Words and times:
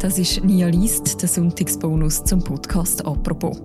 Das 0.00 0.18
ist 0.18 0.42
Nia 0.42 0.66
Liest, 0.68 1.20
der 1.20 1.28
Sonntagsbonus 1.28 2.24
zum 2.24 2.42
Podcast 2.42 3.04
«Apropos». 3.04 3.60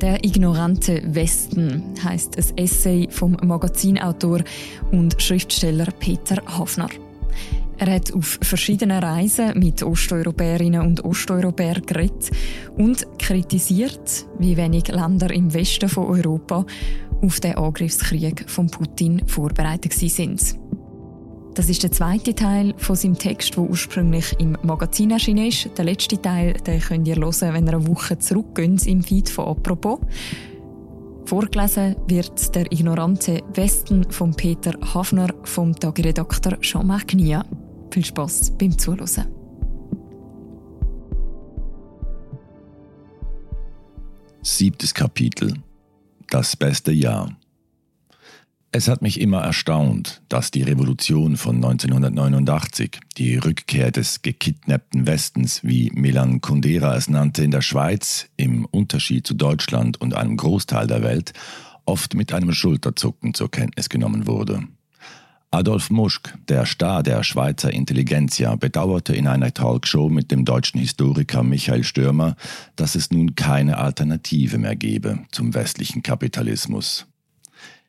Der 0.00 0.24
ignorante 0.24 1.02
Westen 1.12 1.92
heißt 2.04 2.38
ein 2.38 2.58
Essay 2.58 3.08
vom 3.10 3.36
Magazinautor 3.42 4.44
und 4.92 5.20
Schriftsteller 5.20 5.88
Peter 5.98 6.40
Hafner. 6.46 6.88
Er 7.78 7.94
hat 7.94 8.14
auf 8.14 8.38
verschiedenen 8.42 9.02
Reisen 9.02 9.58
mit 9.58 9.82
Osteuropäerinnen 9.82 10.82
und 10.82 11.04
Osteuropäern 11.04 11.82
geredet 11.82 12.30
und 12.76 13.04
kritisiert, 13.18 14.24
wie 14.38 14.56
wenig 14.56 14.86
Länder 14.86 15.32
im 15.32 15.52
Westen 15.52 15.88
von 15.88 16.06
Europa 16.06 16.64
auf 17.22 17.40
den 17.40 17.56
Angriffskrieg 17.56 18.48
von 18.48 18.68
Putin 18.68 19.26
vorbereitet 19.26 19.94
sind. 19.94 20.40
Das 21.56 21.70
ist 21.70 21.82
der 21.82 21.90
zweite 21.90 22.34
Teil 22.34 22.74
von 22.76 22.96
seinem 22.96 23.16
Text, 23.16 23.56
der 23.56 23.62
ursprünglich 23.62 24.36
im 24.38 24.58
Magazin 24.62 25.10
erschienen 25.10 25.46
ist. 25.46 25.70
Der 25.78 25.86
letzte 25.86 26.20
Teil 26.20 26.52
den 26.52 26.80
könnt 26.80 27.08
ihr 27.08 27.16
hören, 27.16 27.54
wenn 27.54 27.66
ihr 27.66 27.72
eine 27.72 27.88
Woche 27.88 28.18
zurückgeht 28.18 28.86
im 28.86 29.02
Feed 29.02 29.30
von 29.30 29.46
«Apropos». 29.46 30.00
Vorgelesen 31.24 31.96
wird 32.08 32.54
der 32.54 32.70
ignorante 32.70 33.42
Westen 33.54 34.04
von 34.12 34.34
Peter 34.34 34.74
Hafner 34.92 35.28
vom 35.44 35.74
Tagiredakteur 35.74 36.60
Jean-Marc 36.60 37.14
Nia. 37.14 37.42
Viel 37.90 38.04
Spass 38.04 38.52
beim 38.58 38.78
Zuhören. 38.78 39.24
Siebtes 44.42 44.92
Kapitel 44.92 45.54
Das 46.28 46.54
beste 46.54 46.92
Jahr 46.92 47.30
es 48.72 48.88
hat 48.88 49.00
mich 49.00 49.20
immer 49.20 49.40
erstaunt, 49.40 50.22
dass 50.28 50.50
die 50.50 50.62
Revolution 50.62 51.36
von 51.36 51.56
1989, 51.56 52.98
die 53.16 53.36
Rückkehr 53.36 53.90
des 53.90 54.22
gekidnappten 54.22 55.06
Westens, 55.06 55.64
wie 55.64 55.90
Milan 55.94 56.40
Kundera 56.40 56.94
es 56.96 57.08
nannte, 57.08 57.44
in 57.44 57.50
der 57.50 57.62
Schweiz, 57.62 58.28
im 58.36 58.66
Unterschied 58.66 59.26
zu 59.26 59.34
Deutschland 59.34 60.00
und 60.00 60.14
einem 60.14 60.36
Großteil 60.36 60.86
der 60.86 61.02
Welt, 61.02 61.32
oft 61.86 62.14
mit 62.14 62.32
einem 62.32 62.52
Schulterzucken 62.52 63.32
zur 63.32 63.50
Kenntnis 63.50 63.88
genommen 63.88 64.26
wurde. 64.26 64.64
Adolf 65.52 65.90
Muschk, 65.90 66.36
der 66.48 66.66
Star 66.66 67.02
der 67.02 67.22
Schweizer 67.22 67.72
Intelligenzia, 67.72 68.56
bedauerte 68.56 69.14
in 69.14 69.26
einer 69.26 69.54
Talkshow 69.54 70.10
mit 70.10 70.30
dem 70.30 70.44
deutschen 70.44 70.80
Historiker 70.80 71.42
Michael 71.42 71.84
Stürmer, 71.84 72.36
dass 72.74 72.94
es 72.94 73.10
nun 73.10 73.36
keine 73.36 73.78
Alternative 73.78 74.58
mehr 74.58 74.76
gebe 74.76 75.20
zum 75.30 75.54
westlichen 75.54 76.02
Kapitalismus. 76.02 77.06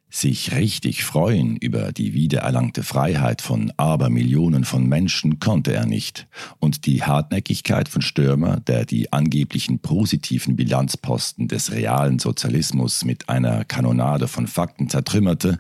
Sich 0.10 0.56
richtig 0.56 1.04
freuen 1.04 1.58
über 1.58 1.92
die 1.92 2.14
wiedererlangte 2.14 2.84
Freiheit 2.84 3.42
von 3.42 3.74
Abermillionen 3.76 4.64
von 4.64 4.88
Menschen 4.88 5.40
konnte 5.40 5.74
er 5.74 5.86
nicht, 5.86 6.28
und 6.60 6.86
die 6.86 7.04
Hartnäckigkeit 7.04 7.90
von 7.90 8.02
Stürmer, 8.02 8.62
der 8.62 8.86
die 8.86 9.12
angeblichen 9.12 9.80
positiven 9.80 10.56
Bilanzposten 10.56 11.50
des 11.50 11.74
realen 11.74 12.20
Sozialismus 12.20 13.04
mit 13.04 13.28
einer 13.28 13.66
Kanonade 13.66 14.30
von 14.30 14.48
Fakten 14.48 14.90
zertrümmerte, 14.90 15.60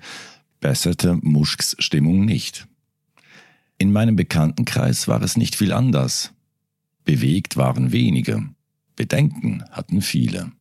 besserte 0.62 1.20
Muschks 1.22 1.75
Stimmung 1.80 2.23
nicht. 2.23 2.68
In 3.78 3.92
meinem 3.92 4.16
Bekanntenkreis 4.16 5.09
war 5.09 5.22
es 5.22 5.36
nicht 5.36 5.56
viel 5.56 5.73
anders. 5.73 6.34
Bewegt 7.03 7.58
waren 7.58 7.92
wenige, 7.92 8.50
Bedenken 8.95 9.64
hatten 9.72 10.02
viele. 10.02 10.52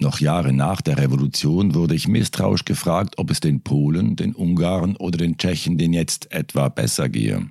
Noch 0.00 0.18
Jahre 0.18 0.54
nach 0.54 0.80
der 0.80 0.96
Revolution 0.96 1.74
wurde 1.74 1.94
ich 1.94 2.08
misstrauisch 2.08 2.64
gefragt, 2.64 3.18
ob 3.18 3.30
es 3.30 3.40
den 3.40 3.60
Polen, 3.60 4.16
den 4.16 4.34
Ungarn 4.34 4.96
oder 4.96 5.18
den 5.18 5.36
Tschechen 5.36 5.76
denn 5.76 5.92
jetzt 5.92 6.32
etwa 6.32 6.70
besser 6.70 7.10
gehe. 7.10 7.50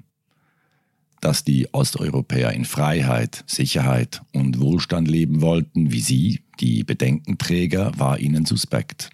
Dass 1.22 1.44
die 1.44 1.72
Osteuropäer 1.72 2.52
in 2.54 2.66
Freiheit, 2.66 3.44
Sicherheit 3.46 4.24
und 4.34 4.60
Wohlstand 4.60 5.08
leben 5.08 5.42
wollten, 5.42 5.92
wie 5.92 6.00
sie, 6.00 6.40
die 6.60 6.84
Bedenkenträger, 6.84 7.92
war 7.98 8.20
ihnen 8.20 8.48
suspekt. 8.48 9.12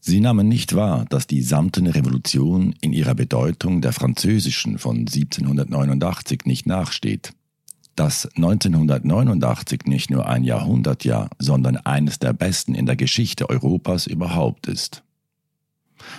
Sie 0.00 0.20
nahmen 0.20 0.48
nicht 0.48 0.74
wahr, 0.74 1.04
dass 1.10 1.26
die 1.26 1.42
samtene 1.42 1.94
Revolution 1.94 2.74
in 2.80 2.94
ihrer 2.94 3.14
Bedeutung 3.14 3.82
der 3.82 3.92
französischen 3.92 4.78
von 4.78 5.00
1789 5.00 6.46
nicht 6.46 6.66
nachsteht 6.66 7.34
dass 7.98 8.26
1989 8.36 9.86
nicht 9.86 10.10
nur 10.10 10.28
ein 10.28 10.44
Jahrhundertjahr, 10.44 11.30
sondern 11.38 11.76
eines 11.76 12.18
der 12.18 12.32
besten 12.32 12.74
in 12.74 12.86
der 12.86 12.96
Geschichte 12.96 13.50
Europas 13.50 14.06
überhaupt 14.06 14.68
ist. 14.68 15.02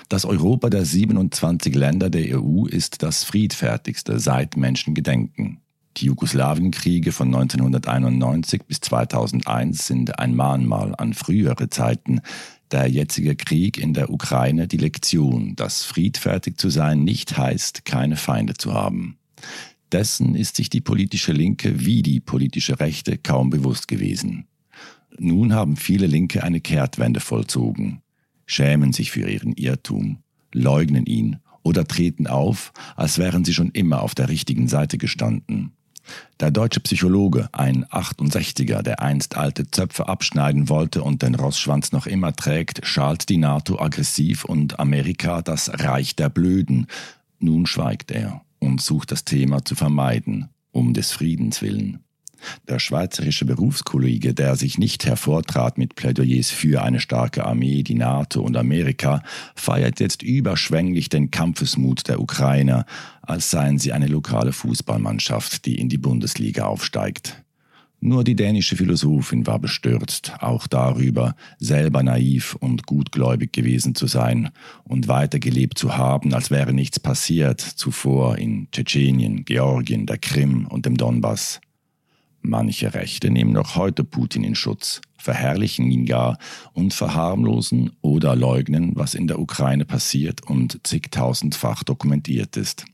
Das 0.10 0.26
Europa 0.26 0.70
der 0.70 0.84
27 0.84 1.74
Länder 1.74 2.10
der 2.10 2.38
EU 2.38 2.66
ist 2.66 3.02
das 3.02 3.24
friedfertigste 3.24 4.20
seit 4.20 4.58
Menschengedenken. 4.58 5.62
Die 5.98 6.06
Jugoslawienkriege 6.06 7.12
von 7.12 7.28
1991 7.28 8.64
bis 8.64 8.82
2001 8.82 9.88
sind 9.88 10.20
ein 10.20 10.36
Mahnmal 10.36 10.96
an 10.96 11.14
frühere 11.14 11.70
Zeiten. 11.70 12.22
Der 12.72 12.88
jetzige 12.88 13.36
Krieg 13.36 13.78
in 13.78 13.94
der 13.94 14.12
Ukraine 14.12 14.68
die 14.68 14.78
Lektion, 14.78 15.56
dass 15.56 15.84
friedfertig 15.84 16.58
zu 16.58 16.70
sein 16.70 17.04
nicht 17.04 17.38
heißt, 17.38 17.86
keine 17.86 18.18
Feinde 18.18 18.54
zu 18.54 18.74
haben. 18.74 19.18
Dessen 19.92 20.36
ist 20.36 20.56
sich 20.56 20.70
die 20.70 20.82
politische 20.82 21.32
Linke 21.32 21.86
wie 21.86 22.02
die 22.02 22.20
politische 22.20 22.80
Rechte 22.80 23.18
kaum 23.18 23.50
bewusst 23.50 23.88
gewesen. 23.88 24.46
Nun 25.18 25.54
haben 25.54 25.76
viele 25.76 26.08
Linke 26.08 26.44
eine 26.44 26.62
Kehrtwende 26.62 27.20
vollzogen, 27.20 28.02
schämen 28.46 28.94
sich 28.94 29.12
für 29.12 29.30
ihren 29.30 29.54
Irrtum, 29.54 30.20
leugnen 30.54 31.06
ihn 31.06 31.38
oder 31.64 31.86
treten 31.86 32.28
auf, 32.28 32.72
als 32.96 33.18
wären 33.18 33.44
sie 33.44 33.54
schon 33.54 33.72
immer 33.72 34.02
auf 34.02 34.16
der 34.16 34.30
richtigen 34.30 34.68
Seite 34.68 34.98
gestanden. 34.98 35.74
Der 36.40 36.50
deutsche 36.50 36.80
Psychologe, 36.80 37.50
ein 37.52 37.86
68er, 37.86 38.82
der 38.82 39.02
einst 39.02 39.38
alte 39.38 39.70
Zöpfe 39.70 40.08
abschneiden 40.08 40.70
wollte 40.70 41.04
und 41.04 41.22
den 41.22 41.36
Rossschwanz 41.36 41.92
noch 41.92 42.08
immer 42.08 42.34
trägt, 42.34 42.86
schalt 42.86 43.30
die 43.30 43.38
NATO 43.38 43.80
aggressiv 43.80 44.46
und 44.46 44.80
Amerika 44.80 45.42
das 45.42 45.70
Reich 45.72 46.16
der 46.16 46.30
Blöden. 46.30 46.88
Nun 47.40 47.68
schweigt 47.68 48.10
er 48.12 48.42
und 48.60 48.82
sucht 48.82 49.12
das 49.12 49.26
Thema 49.26 49.64
zu 49.64 49.76
vermeiden, 49.76 50.50
um 50.72 50.94
des 50.94 51.12
Friedens 51.12 51.62
willen. 51.62 52.04
Der 52.68 52.80
schweizerische 52.80 53.46
Berufskollege, 53.46 54.34
der 54.34 54.56
sich 54.56 54.78
nicht 54.78 55.06
hervortrat 55.06 55.78
mit 55.78 55.96
Plädoyers 55.96 56.52
für 56.52 56.82
eine 56.82 57.00
starke 57.00 57.46
Armee, 57.46 57.84
die 57.84 57.96
NATO 57.96 58.42
und 58.42 58.56
Amerika, 58.56 59.24
feiert 59.56 60.00
jetzt 60.00 60.24
überschwänglich 60.24 61.10
den 61.10 61.32
Kampfesmut 61.32 62.08
der 62.08 62.22
Ukrainer, 62.22 62.86
als 63.22 63.50
seien 63.50 63.78
sie 63.78 63.92
eine 63.92 64.08
lokale 64.08 64.54
Fußballmannschaft, 64.54 65.66
die 65.66 65.80
in 65.80 65.90
die 65.90 65.98
Bundesliga 65.98 66.66
aufsteigt. 66.66 67.44
Nur 68.02 68.24
die 68.24 68.36
dänische 68.36 68.78
Philosophin 68.78 69.46
war 69.46 69.60
bestürzt, 69.60 70.34
auch 70.40 70.68
darüber, 70.68 71.36
selber 71.58 72.02
naiv 72.02 72.56
und 72.56 72.86
gutgläubig 72.86 73.52
gewesen 73.52 73.94
zu 73.94 74.08
sein 74.08 74.52
und 74.86 75.10
weitergelebt 75.10 75.78
zu 75.78 75.98
haben, 75.98 76.34
als 76.34 76.50
wäre 76.50 76.74
nichts 76.74 77.00
passiert 77.00 77.60
zuvor 77.60 78.38
in 78.38 78.70
Tschetschenien, 78.72 79.44
Georgien, 79.44 80.06
der 80.06 80.18
Krim 80.18 80.66
und 80.68 80.86
dem 80.86 80.96
Donbass. 80.96 81.60
Manche 82.42 82.94
Rechte 82.94 83.30
nehmen 83.30 83.52
noch 83.52 83.76
heute 83.76 84.06
Putin 84.06 84.46
in 84.46 84.56
Schutz, 84.56 85.02
verherrlichen 85.18 85.92
ihn 85.92 86.06
gar 86.06 86.38
und 86.72 86.94
verharmlosen 86.94 87.92
oder 88.00 88.34
leugnen, 88.34 88.94
was 88.96 89.14
in 89.14 89.28
der 89.28 89.40
Ukraine 89.40 89.84
passiert 89.84 90.42
und 90.48 90.80
zigtausendfach 90.88 91.84
dokumentiert 91.84 92.56
ist. 92.56 92.86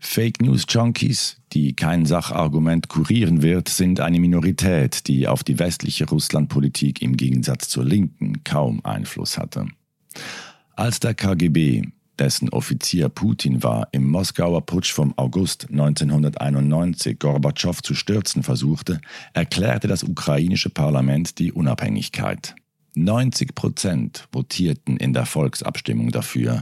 Fake 0.00 0.40
News 0.40 0.64
Junkies, 0.68 1.38
die 1.52 1.74
kein 1.74 2.06
Sachargument 2.06 2.88
kurieren 2.88 3.42
wird, 3.42 3.68
sind 3.68 4.00
eine 4.00 4.20
Minorität, 4.20 5.08
die 5.08 5.26
auf 5.26 5.42
die 5.42 5.58
westliche 5.58 6.08
Russlandpolitik 6.08 7.02
im 7.02 7.16
Gegensatz 7.16 7.68
zur 7.68 7.84
Linken 7.84 8.44
kaum 8.44 8.84
Einfluss 8.84 9.38
hatte. 9.38 9.66
Als 10.76 11.00
der 11.00 11.14
KGB, 11.14 11.82
dessen 12.18 12.48
Offizier 12.50 13.08
Putin 13.08 13.62
war, 13.62 13.88
im 13.92 14.08
Moskauer 14.08 14.64
Putsch 14.64 14.92
vom 14.92 15.14
August 15.16 15.68
1991 15.70 17.18
Gorbatschow 17.18 17.82
zu 17.82 17.94
stürzen 17.94 18.42
versuchte, 18.42 19.00
erklärte 19.32 19.88
das 19.88 20.04
ukrainische 20.04 20.70
Parlament 20.70 21.38
die 21.38 21.52
Unabhängigkeit. 21.52 22.54
90 22.94 23.54
Prozent 23.54 24.28
votierten 24.32 24.96
in 24.96 25.12
der 25.12 25.26
Volksabstimmung 25.26 26.10
dafür, 26.10 26.60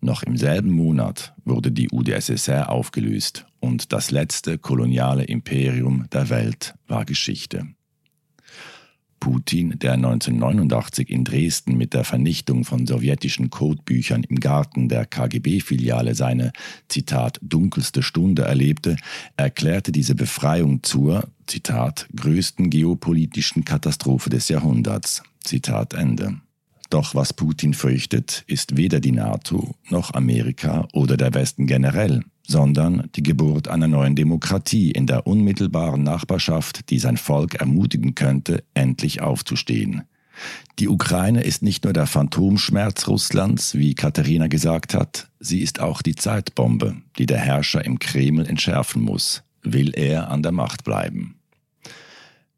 noch 0.00 0.22
im 0.22 0.36
selben 0.36 0.70
Monat 0.70 1.34
wurde 1.44 1.72
die 1.72 1.90
UdSSR 1.90 2.70
aufgelöst 2.70 3.46
und 3.60 3.92
das 3.92 4.10
letzte 4.10 4.58
koloniale 4.58 5.24
Imperium 5.24 6.06
der 6.12 6.30
Welt 6.30 6.74
war 6.88 7.04
Geschichte. 7.04 7.66
Putin, 9.20 9.78
der 9.78 9.92
1989 9.92 11.10
in 11.10 11.24
Dresden 11.24 11.76
mit 11.76 11.92
der 11.92 12.04
Vernichtung 12.04 12.64
von 12.64 12.86
sowjetischen 12.86 13.50
Codebüchern 13.50 14.24
im 14.24 14.40
Garten 14.40 14.88
der 14.88 15.04
KGB-Filiale 15.04 16.14
seine, 16.14 16.52
Zitat, 16.88 17.38
dunkelste 17.42 18.02
Stunde 18.02 18.42
erlebte, 18.42 18.96
erklärte 19.36 19.92
diese 19.92 20.14
Befreiung 20.14 20.82
zur, 20.82 21.28
Zitat, 21.46 22.08
größten 22.16 22.70
geopolitischen 22.70 23.64
Katastrophe 23.64 24.30
des 24.30 24.48
Jahrhunderts. 24.48 25.22
Zitat 25.44 25.92
Ende. 25.94 26.40
Doch 26.90 27.14
was 27.14 27.32
Putin 27.32 27.72
fürchtet, 27.72 28.42
ist 28.48 28.76
weder 28.76 28.98
die 28.98 29.12
NATO 29.12 29.76
noch 29.90 30.12
Amerika 30.12 30.88
oder 30.92 31.16
der 31.16 31.32
Westen 31.34 31.68
generell, 31.68 32.24
sondern 32.46 33.08
die 33.14 33.22
Geburt 33.22 33.68
einer 33.68 33.86
neuen 33.86 34.16
Demokratie 34.16 34.90
in 34.90 35.06
der 35.06 35.26
unmittelbaren 35.28 36.02
Nachbarschaft, 36.02 36.90
die 36.90 36.98
sein 36.98 37.16
Volk 37.16 37.54
ermutigen 37.54 38.16
könnte, 38.16 38.64
endlich 38.74 39.22
aufzustehen. 39.22 40.02
Die 40.80 40.88
Ukraine 40.88 41.42
ist 41.42 41.62
nicht 41.62 41.84
nur 41.84 41.92
der 41.92 42.06
Phantomschmerz 42.06 43.06
Russlands, 43.06 43.76
wie 43.76 43.94
Katharina 43.94 44.48
gesagt 44.48 44.94
hat, 44.94 45.28
sie 45.38 45.60
ist 45.60 45.80
auch 45.80 46.02
die 46.02 46.16
Zeitbombe, 46.16 46.96
die 47.18 47.26
der 47.26 47.38
Herrscher 47.38 47.84
im 47.84 48.00
Kreml 48.00 48.46
entschärfen 48.46 49.02
muss, 49.02 49.44
will 49.62 49.92
er 49.94 50.30
an 50.30 50.42
der 50.42 50.52
Macht 50.52 50.82
bleiben. 50.82 51.39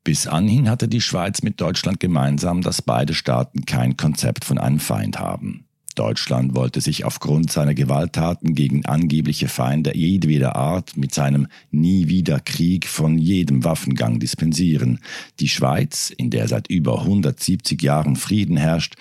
Bis 0.05 0.27
anhin 0.27 0.69
hatte 0.69 0.89
die 0.89 1.01
Schweiz 1.01 1.43
mit 1.43 1.61
Deutschland 1.61 2.01
gemeinsam, 2.01 2.63
dass 2.63 2.83
beide 2.83 3.15
Staaten 3.15 3.65
kein 3.67 3.97
Konzept 3.97 4.45
von 4.45 4.59
einem 4.59 4.81
Feind 4.81 5.21
haben. 5.21 5.67
Deutschland 5.95 6.55
wollte 6.55 6.81
sich 6.81 7.05
aufgrund 7.05 7.53
seiner 7.53 7.75
Gewalttaten 7.75 8.55
gegen 8.55 8.87
angebliche 8.87 9.49
Feinde 9.49 9.97
jedweder 9.97 10.57
Art 10.57 10.97
mit 10.97 11.15
seinem 11.15 11.47
Nie 11.71 12.09
wieder 12.09 12.41
Krieg 12.41 12.87
von 12.87 13.19
jedem 13.19 13.63
Waffengang 13.65 14.19
dispensieren. 14.19 15.01
Die 15.39 15.49
Schweiz, 15.49 16.11
in 16.17 16.31
der 16.31 16.49
seit 16.49 16.69
über 16.69 17.01
170 17.01 17.81
Jahren 17.83 18.17
Frieden 18.17 18.57
herrscht, 18.57 18.95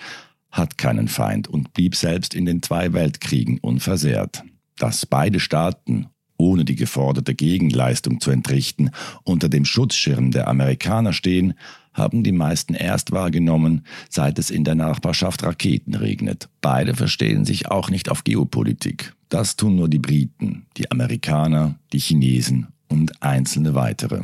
hat 0.50 0.76
keinen 0.76 1.08
Feind 1.08 1.48
und 1.48 1.72
blieb 1.72 1.96
selbst 1.96 2.34
in 2.34 2.44
den 2.44 2.62
zwei 2.62 2.92
Weltkriegen 2.92 3.58
unversehrt. 3.58 4.44
Dass 4.76 5.06
beide 5.06 5.40
Staaten 5.40 6.08
ohne 6.42 6.64
die 6.64 6.74
geforderte 6.74 7.36
Gegenleistung 7.36 8.20
zu 8.20 8.32
entrichten, 8.32 8.90
unter 9.22 9.48
dem 9.48 9.64
Schutzschirm 9.64 10.32
der 10.32 10.48
Amerikaner 10.48 11.12
stehen, 11.12 11.54
haben 11.94 12.24
die 12.24 12.32
meisten 12.32 12.74
erst 12.74 13.12
wahrgenommen, 13.12 13.84
seit 14.10 14.40
es 14.40 14.50
in 14.50 14.64
der 14.64 14.74
Nachbarschaft 14.74 15.44
Raketen 15.44 15.94
regnet. 15.94 16.48
Beide 16.60 16.94
verstehen 16.94 17.44
sich 17.44 17.70
auch 17.70 17.90
nicht 17.90 18.10
auf 18.10 18.24
Geopolitik. 18.24 19.14
Das 19.28 19.54
tun 19.54 19.76
nur 19.76 19.88
die 19.88 20.00
Briten, 20.00 20.66
die 20.76 20.90
Amerikaner, 20.90 21.76
die 21.92 22.00
Chinesen 22.00 22.68
und 22.88 23.22
einzelne 23.22 23.76
weitere. 23.76 24.22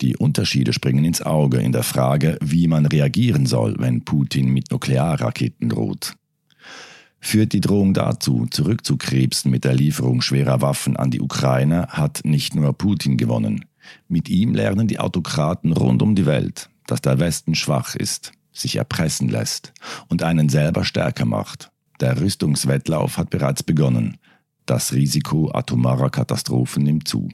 Die 0.00 0.16
Unterschiede 0.16 0.72
springen 0.72 1.04
ins 1.04 1.22
Auge 1.22 1.58
in 1.58 1.70
der 1.70 1.84
Frage, 1.84 2.36
wie 2.42 2.66
man 2.66 2.84
reagieren 2.86 3.46
soll, 3.46 3.76
wenn 3.78 4.04
Putin 4.04 4.48
mit 4.48 4.72
Nuklearraketen 4.72 5.68
droht. 5.68 6.14
Führt 7.24 7.54
die 7.54 7.62
Drohung 7.62 7.94
dazu, 7.94 8.46
zurückzukrebsen 8.50 9.50
mit 9.50 9.64
der 9.64 9.72
Lieferung 9.72 10.20
schwerer 10.20 10.60
Waffen 10.60 10.98
an 10.98 11.10
die 11.10 11.22
Ukraine, 11.22 11.88
hat 11.88 12.20
nicht 12.22 12.54
nur 12.54 12.74
Putin 12.74 13.16
gewonnen. 13.16 13.64
Mit 14.08 14.28
ihm 14.28 14.54
lernen 14.54 14.88
die 14.88 14.98
Autokraten 14.98 15.72
rund 15.72 16.02
um 16.02 16.14
die 16.14 16.26
Welt, 16.26 16.68
dass 16.86 17.00
der 17.00 17.18
Westen 17.18 17.54
schwach 17.54 17.94
ist, 17.94 18.32
sich 18.52 18.76
erpressen 18.76 19.30
lässt 19.30 19.72
und 20.08 20.22
einen 20.22 20.50
selber 20.50 20.84
stärker 20.84 21.24
macht. 21.24 21.70
Der 21.98 22.20
Rüstungswettlauf 22.20 23.16
hat 23.16 23.30
bereits 23.30 23.62
begonnen. 23.62 24.18
Das 24.66 24.92
Risiko 24.92 25.50
atomarer 25.50 26.10
Katastrophen 26.10 26.82
nimmt 26.82 27.08
zu. 27.08 27.30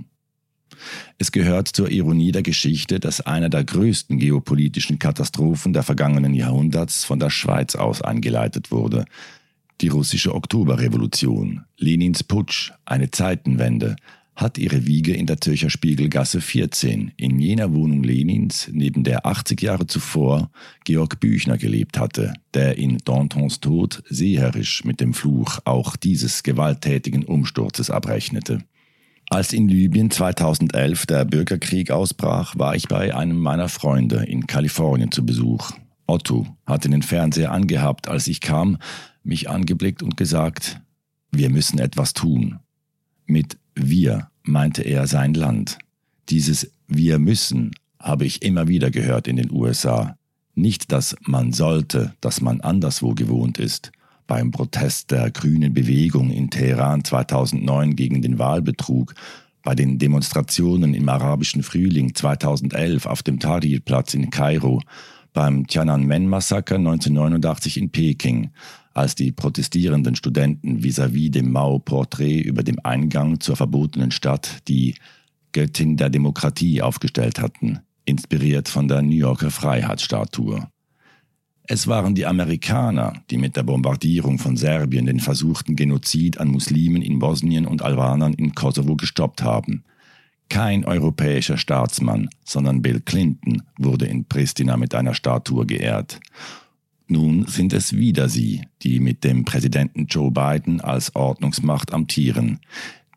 Es 1.19 1.33
gehört 1.33 1.67
zur 1.67 1.91
Ironie 1.91 2.31
der 2.31 2.45
Geschichte, 2.45 3.01
dass 3.01 3.21
eine 3.23 3.51
der 3.51 3.65
größten 3.65 4.19
geopolitischen 4.21 5.01
Katastrophen 5.01 5.73
der 5.73 5.83
vergangenen 5.83 6.33
Jahrhunderts 6.33 7.05
von 7.05 7.19
der 7.19 7.31
Schweiz 7.31 7.75
aus 7.75 8.01
eingeleitet 8.03 8.71
wurde, 8.71 9.05
die 9.81 9.89
russische 9.89 10.35
Oktoberrevolution, 10.35 11.65
Lenins 11.79 12.23
Putsch, 12.23 12.73
eine 12.85 13.11
Zeitenwende, 13.11 13.97
hat 14.37 14.59
ihre 14.59 14.87
Wiege 14.87 15.13
in 15.13 15.27
der 15.27 15.41
Zürcher 15.41 15.69
Spiegelgasse 15.69 16.41
14, 16.41 17.13
in 17.17 17.39
jener 17.39 17.75
Wohnung 17.75 18.03
Lenins, 18.03 18.71
neben 18.73 19.05
der 19.05 19.27
80 19.27 19.61
Jahre 19.61 19.87
zuvor 19.87 20.51
Georg 20.85 21.21
Büchner 21.21 21.59
gelebt 21.59 21.99
hatte, 21.99 22.33
der 22.55 22.79
in 22.79 22.99
Dantons 23.05 23.61
Tod 23.61 24.03
seherisch 24.09 24.85
mit 24.85 25.01
dem 25.01 25.13
Fluch 25.13 25.59
auch 25.65 25.97
dieses 25.97 26.43
gewalttätigen 26.43 27.25
Umsturzes 27.25 27.91
abrechnete. 27.91 28.63
Als 29.29 29.53
in 29.53 29.69
Libyen 29.69 30.11
2011 30.11 31.07
der 31.07 31.25
Bürgerkrieg 31.25 31.91
ausbrach, 31.91 32.59
war 32.59 32.75
ich 32.75 32.89
bei 32.89 33.15
einem 33.15 33.39
meiner 33.39 33.69
Freunde 33.69 34.25
in 34.25 34.47
Kalifornien 34.47 35.13
zu 35.13 35.25
Besuch. 35.25 35.73
Otto 36.11 36.47
hatte 36.67 36.91
den 36.91 37.03
Fernseher 37.03 37.53
angehabt, 37.53 38.09
als 38.09 38.27
ich 38.27 38.41
kam, 38.41 38.79
mich 39.23 39.49
angeblickt 39.49 40.03
und 40.03 40.17
gesagt, 40.17 40.81
wir 41.31 41.51
müssen 41.51 41.79
etwas 41.79 42.13
tun. 42.13 42.59
Mit 43.27 43.59
wir 43.75 44.29
meinte 44.43 44.83
er 44.83 45.07
sein 45.07 45.35
Land. 45.35 45.79
Dieses 46.29 46.73
wir 46.89 47.19
müssen 47.19 47.71
habe 48.01 48.25
ich 48.25 48.43
immer 48.43 48.67
wieder 48.67 48.91
gehört 48.91 49.29
in 49.29 49.37
den 49.37 49.51
USA. 49.53 50.17
Nicht 50.55 50.91
dass 50.91 51.15
man 51.23 51.53
sollte, 51.53 52.15
dass 52.21 52.41
man 52.41 52.61
anderswo 52.61 53.15
gewohnt 53.15 53.59
ist. 53.59 53.93
Beim 54.27 54.51
Protest 54.51 55.11
der 55.11 55.31
grünen 55.31 55.75
Bewegung 55.75 56.31
in 56.31 56.51
Teheran 56.51 57.05
2009 57.05 57.95
gegen 57.97 58.23
den 58.23 58.39
Wahlbetrug, 58.39 59.15
bei 59.63 59.75
den 59.75 59.99
Demonstrationen 59.99 60.95
im 60.95 61.09
arabischen 61.09 61.63
Frühling 61.63 62.15
2011 62.15 63.07
auf 63.07 63.23
dem 63.23 63.39
Tahrir-Platz 63.39 64.15
in 64.15 64.31
Kairo, 64.31 64.81
beim 65.33 65.67
Tiananmen-Massaker 65.67 66.77
1989 66.77 67.77
in 67.77 67.91
Peking, 67.91 68.51
als 68.95 69.15
die 69.15 69.33
protestierenden 69.33 70.17
Studenten 70.17 70.83
vis-à-vis 70.83 71.29
-vis 71.29 71.33
dem 71.33 71.53
Mao-Porträt 71.53 72.41
über 72.41 72.63
dem 72.63 72.79
Eingang 72.83 73.41
zur 73.41 73.57
verbotenen 73.57 74.11
Stadt 74.11 74.59
die 74.69 74.95
Göttin 75.53 75.97
der 75.97 76.11
Demokratie 76.11 76.83
aufgestellt 76.83 77.41
hatten, 77.41 77.81
inspiriert 78.05 78.69
von 78.69 78.89
der 78.89 79.03
New 79.03 79.17
Yorker 79.17 79.51
Freiheitsstatue. 79.51 80.69
Es 81.73 81.87
waren 81.87 82.17
die 82.17 82.27
Amerikaner, 82.27 83.13
die 83.31 83.39
mit 83.39 83.55
der 83.55 83.63
Bombardierung 83.63 84.39
von 84.39 84.57
Serbien 84.57 85.07
den 85.07 85.21
versuchten 85.21 85.77
Genozid 85.77 86.39
an 86.39 86.49
Muslimen 86.49 87.01
in 87.01 87.21
Bosnien 87.21 87.65
und 87.65 87.83
Albanern 87.83 88.35
in 88.35 88.57
Kosovo 88.57 88.97
gestoppt 88.97 89.43
haben. 89.45 89.85
Kein 90.51 90.85
europäischer 90.85 91.57
Staatsmann, 91.57 92.29
sondern 92.45 92.83
Bill 92.83 93.01
Clinton 93.01 93.63
wurde 93.79 94.07
in 94.07 94.25
Pristina 94.27 94.77
mit 94.77 94.95
einer 94.95 95.15
Statue 95.15 95.65
geehrt. 95.65 96.21
Nun 97.07 97.47
sind 97.47 97.73
es 97.73 97.95
wieder 97.95 98.29
sie, 98.29 98.63
die 98.83 99.01
mit 99.01 99.25
dem 99.25 99.45
Präsidenten 99.45 100.07
Joe 100.07 100.31
Biden 100.31 100.81
als 100.81 101.15
Ordnungsmacht 101.15 101.93
amtieren. 101.93 102.59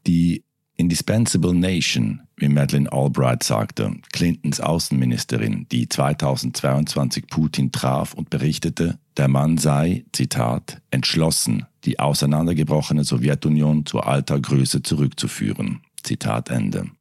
Die 0.05 0.43
Indispensable 0.77 1.55
Nation, 1.55 2.21
wie 2.37 2.49
Madeleine 2.49 2.91
Albright 2.91 3.43
sagte, 3.43 3.95
Clintons 4.11 4.59
Außenministerin, 4.59 5.67
die 5.71 5.89
2022 5.89 7.27
Putin 7.27 7.71
traf 7.71 8.13
und 8.13 8.29
berichtete, 8.29 8.99
der 9.17 9.27
Mann 9.27 9.57
sei, 9.57 10.05
Zitat, 10.11 10.81
entschlossen, 10.91 11.65
die 11.85 11.99
auseinandergebrochene 11.99 13.03
Sowjetunion 13.03 13.85
zur 13.85 14.07
alter 14.07 14.39
Größe 14.39 14.83
zurückzuführen. 14.83 15.81
Zitat 16.03 16.49
Ende. 16.49 16.91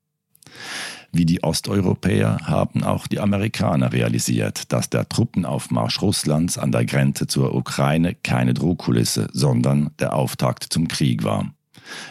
Wie 1.15 1.27
die 1.27 1.43
Osteuropäer 1.43 2.39
haben 2.45 2.83
auch 2.83 3.07
die 3.07 3.21
Amerikaner 3.21 3.93
realisiert, 3.93 4.73
dass 4.73 4.89
der 4.89 5.09
Truppenaufmarsch 5.09 6.01
Russlands 6.01 6.57
an 6.57 6.73
der 6.73 6.87
Grenze 6.87 7.27
zur 7.27 7.55
Ukraine 7.55 8.15
keine 8.15 8.55
Drohkulisse, 8.55 9.29
sondern 9.33 9.91
der 9.99 10.15
Auftakt 10.15 10.65
zum 10.71 10.89
Krieg 10.89 11.23
war. 11.23 11.53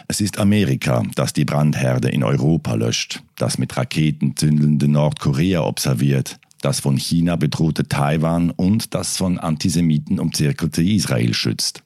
Es 0.06 0.20
ist 0.20 0.38
Amerika, 0.38 1.02
das 1.16 1.32
die 1.32 1.44
Brandherde 1.44 2.10
in 2.10 2.22
Europa 2.22 2.74
löscht, 2.74 3.22
das 3.36 3.58
mit 3.58 3.76
Raketen 3.76 4.36
zündelnde 4.36 4.86
Nordkorea 4.86 5.62
observiert, 5.62 6.38
das 6.60 6.78
von 6.78 6.96
China 6.96 7.34
bedrohte 7.34 7.88
Taiwan 7.88 8.50
und 8.50 8.94
das 8.94 9.16
von 9.16 9.38
Antisemiten 9.38 10.20
umzirkelte 10.20 10.82
Israel 10.82 11.34
schützt. 11.34 11.82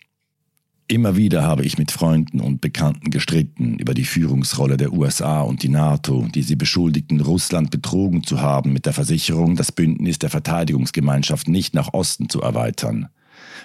Immer 0.88 1.16
wieder 1.16 1.42
habe 1.42 1.64
ich 1.64 1.78
mit 1.78 1.90
Freunden 1.90 2.40
und 2.40 2.60
Bekannten 2.60 3.10
gestritten 3.10 3.76
über 3.80 3.92
die 3.92 4.04
Führungsrolle 4.04 4.76
der 4.76 4.92
USA 4.92 5.40
und 5.40 5.64
die 5.64 5.68
NATO, 5.68 6.28
die 6.32 6.42
sie 6.42 6.54
beschuldigten, 6.54 7.20
Russland 7.20 7.72
betrogen 7.72 8.22
zu 8.22 8.40
haben 8.40 8.72
mit 8.72 8.86
der 8.86 8.92
Versicherung, 8.92 9.56
das 9.56 9.72
Bündnis 9.72 10.20
der 10.20 10.30
Verteidigungsgemeinschaft 10.30 11.48
nicht 11.48 11.74
nach 11.74 11.92
Osten 11.92 12.28
zu 12.28 12.40
erweitern. 12.40 13.08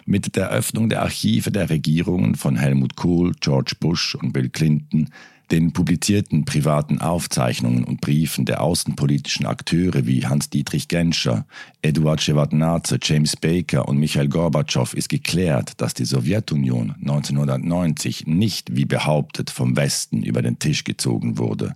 Mit 0.06 0.36
der 0.36 0.50
Öffnung 0.50 0.90
der 0.90 1.04
Archive 1.04 1.52
der 1.52 1.70
Regierungen 1.70 2.34
von 2.34 2.56
Helmut 2.56 2.96
Kohl, 2.96 3.34
George 3.40 3.76
Bush 3.80 4.16
und 4.16 4.34
Bill 4.34 4.50
Clinton 4.50 5.10
den 5.52 5.74
publizierten 5.74 6.46
privaten 6.46 7.02
Aufzeichnungen 7.02 7.84
und 7.84 8.00
Briefen 8.00 8.46
der 8.46 8.62
außenpolitischen 8.62 9.46
Akteure 9.46 10.06
wie 10.08 10.26
Hans-Dietrich 10.26 10.88
Genscher, 10.88 11.46
Eduard 11.82 12.22
Shevardnadze, 12.22 12.98
James 13.02 13.36
Baker 13.36 13.88
und 13.88 13.98
Michael 13.98 14.30
Gorbatschow 14.30 14.94
ist 14.94 15.10
geklärt, 15.10 15.74
dass 15.78 15.94
die 15.94 16.06
Sowjetunion 16.06 16.96
1990 17.02 18.28
nicht 18.28 18.76
wie 18.76 18.86
behauptet 18.86 19.50
vom 19.50 19.76
Westen 19.76 20.24
über 20.24 20.42
den 20.42 20.60
Tisch 20.60 20.84
gezogen 20.86 21.38
wurde. 21.38 21.76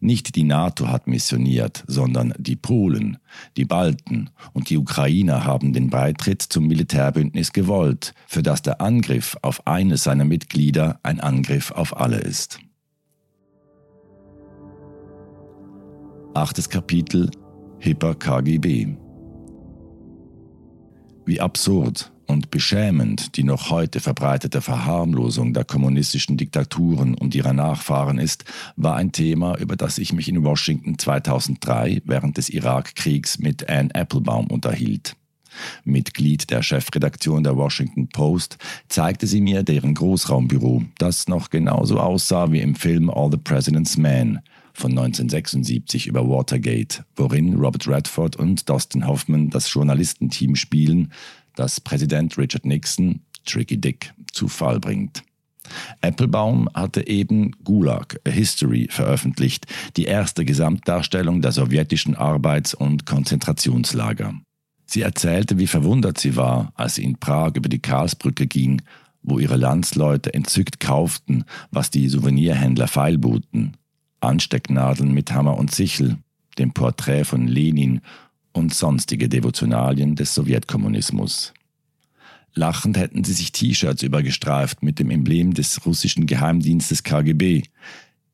Nicht 0.00 0.36
die 0.36 0.44
NATO 0.44 0.88
hat 0.88 1.06
missioniert, 1.06 1.82
sondern 1.86 2.34
die 2.38 2.56
Polen, 2.56 3.18
die 3.56 3.64
Balten 3.64 4.30
und 4.52 4.70
die 4.70 4.76
Ukrainer 4.76 5.44
haben 5.44 5.72
den 5.72 5.90
Beitritt 5.90 6.42
zum 6.42 6.66
Militärbündnis 6.66 7.52
gewollt, 7.52 8.14
für 8.26 8.42
das 8.42 8.62
der 8.62 8.80
Angriff 8.80 9.36
auf 9.42 9.66
eines 9.66 10.04
seiner 10.04 10.24
Mitglieder 10.24 11.00
ein 11.02 11.20
Angriff 11.20 11.70
auf 11.70 11.96
alle 11.96 12.18
ist. 12.18 12.60
Achtes 16.34 16.70
Kapitel 16.70 17.30
Hipper 17.78 18.14
KGB 18.14 18.96
Wie 21.26 21.40
absurd 21.40 22.10
und 22.26 22.50
beschämend 22.50 23.36
die 23.36 23.44
noch 23.44 23.68
heute 23.68 24.00
verbreitete 24.00 24.62
Verharmlosung 24.62 25.52
der 25.52 25.64
kommunistischen 25.64 26.38
Diktaturen 26.38 27.14
und 27.14 27.34
ihrer 27.34 27.52
Nachfahren 27.52 28.18
ist, 28.18 28.46
war 28.76 28.96
ein 28.96 29.12
Thema, 29.12 29.58
über 29.58 29.76
das 29.76 29.98
ich 29.98 30.14
mich 30.14 30.26
in 30.30 30.42
Washington 30.42 30.98
2003 30.98 32.00
während 32.06 32.38
des 32.38 32.48
Irakkriegs 32.48 33.38
mit 33.38 33.68
Anne 33.68 33.94
Applebaum 33.94 34.46
unterhielt. 34.46 35.16
Mitglied 35.84 36.50
der 36.50 36.62
Chefredaktion 36.62 37.44
der 37.44 37.58
Washington 37.58 38.08
Post, 38.08 38.56
zeigte 38.88 39.26
sie 39.26 39.42
mir 39.42 39.62
deren 39.62 39.92
Großraumbüro, 39.92 40.84
das 40.96 41.28
noch 41.28 41.50
genauso 41.50 42.00
aussah 42.00 42.50
wie 42.50 42.60
im 42.60 42.74
Film 42.74 43.10
All 43.10 43.30
the 43.30 43.36
President's 43.36 43.98
Men 43.98 44.40
von 44.72 44.92
1976 44.92 46.06
über 46.06 46.28
Watergate, 46.28 47.04
worin 47.16 47.54
Robert 47.54 47.86
Redford 47.86 48.36
und 48.36 48.68
Dustin 48.68 49.06
Hoffman 49.06 49.50
das 49.50 49.72
Journalistenteam 49.72 50.56
spielen, 50.56 51.12
das 51.54 51.80
Präsident 51.80 52.38
Richard 52.38 52.64
Nixon, 52.64 53.20
Tricky 53.44 53.78
Dick, 53.78 54.12
zu 54.32 54.48
Fall 54.48 54.80
bringt. 54.80 55.22
Applebaum 56.00 56.68
hatte 56.74 57.06
eben 57.06 57.52
Gulag, 57.64 58.18
A 58.26 58.30
History, 58.30 58.88
veröffentlicht, 58.90 59.66
die 59.96 60.04
erste 60.04 60.44
Gesamtdarstellung 60.44 61.40
der 61.40 61.52
sowjetischen 61.52 62.16
Arbeits- 62.16 62.74
und 62.74 63.06
Konzentrationslager. 63.06 64.34
Sie 64.86 65.02
erzählte, 65.02 65.58
wie 65.58 65.66
verwundert 65.66 66.18
sie 66.18 66.36
war, 66.36 66.72
als 66.74 66.96
sie 66.96 67.04
in 67.04 67.18
Prag 67.18 67.52
über 67.54 67.68
die 67.68 67.78
Karlsbrücke 67.78 68.46
ging, 68.46 68.82
wo 69.22 69.38
ihre 69.38 69.56
Landsleute 69.56 70.34
entzückt 70.34 70.80
kauften, 70.80 71.44
was 71.70 71.90
die 71.90 72.08
Souvenirhändler 72.08 72.88
feilboten. 72.88 73.76
Anstecknadeln 74.22 75.12
mit 75.12 75.32
Hammer 75.32 75.56
und 75.56 75.74
Sichel, 75.74 76.18
dem 76.58 76.72
Porträt 76.72 77.24
von 77.24 77.46
Lenin 77.46 78.00
und 78.52 78.74
sonstige 78.74 79.28
Devotionalien 79.28 80.14
des 80.14 80.34
Sowjetkommunismus. 80.34 81.52
Lachend 82.54 82.98
hätten 82.98 83.24
sie 83.24 83.32
sich 83.32 83.52
T-Shirts 83.52 84.02
übergestreift 84.02 84.82
mit 84.82 84.98
dem 84.98 85.10
Emblem 85.10 85.54
des 85.54 85.86
russischen 85.86 86.26
Geheimdienstes 86.26 87.02
KGB. 87.02 87.62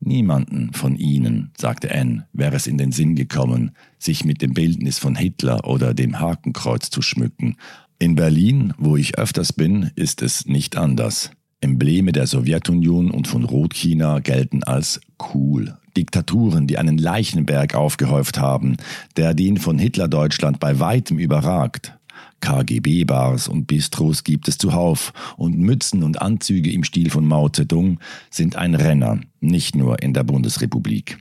Niemanden 0.01 0.73
von 0.73 0.95
ihnen, 0.95 1.51
sagte 1.57 1.93
Anne, 1.93 2.27
wäre 2.33 2.55
es 2.55 2.67
in 2.67 2.77
den 2.77 2.91
Sinn 2.91 3.15
gekommen, 3.15 3.71
sich 3.97 4.25
mit 4.25 4.41
dem 4.41 4.53
Bildnis 4.53 4.99
von 4.99 5.15
Hitler 5.15 5.65
oder 5.65 5.93
dem 5.93 6.19
Hakenkreuz 6.19 6.89
zu 6.89 7.01
schmücken. 7.01 7.55
In 7.97 8.15
Berlin, 8.15 8.73
wo 8.77 8.97
ich 8.97 9.17
öfters 9.17 9.53
bin, 9.53 9.91
ist 9.95 10.21
es 10.21 10.45
nicht 10.45 10.77
anders. 10.77 11.31
Embleme 11.61 12.11
der 12.11 12.27
Sowjetunion 12.27 13.11
und 13.11 13.27
von 13.27 13.43
Rotchina 13.43 14.19
gelten 14.19 14.63
als 14.63 15.01
cool. 15.33 15.77
Diktaturen, 15.97 16.67
die 16.67 16.77
einen 16.77 16.97
Leichenberg 16.97 17.75
aufgehäuft 17.75 18.39
haben, 18.39 18.77
der 19.17 19.33
den 19.33 19.57
von 19.57 19.77
Hitlerdeutschland 19.77 20.59
bei 20.59 20.79
weitem 20.79 21.19
überragt. 21.19 21.97
KGB-Bars 22.41 23.49
und 23.49 23.65
Bistros 23.65 24.23
gibt 24.23 24.47
es 24.47 24.57
zuhauf 24.57 25.13
und 25.35 25.57
Mützen 25.57 26.03
und 26.03 26.21
Anzüge 26.21 26.71
im 26.71 26.83
Stil 26.83 27.09
von 27.09 27.25
Mao 27.25 27.49
Zedong 27.49 27.99
sind 28.29 28.55
ein 28.55 28.75
Renner, 28.75 29.19
nicht 29.41 29.75
nur 29.75 30.01
in 30.01 30.13
der 30.13 30.23
Bundesrepublik. 30.23 31.17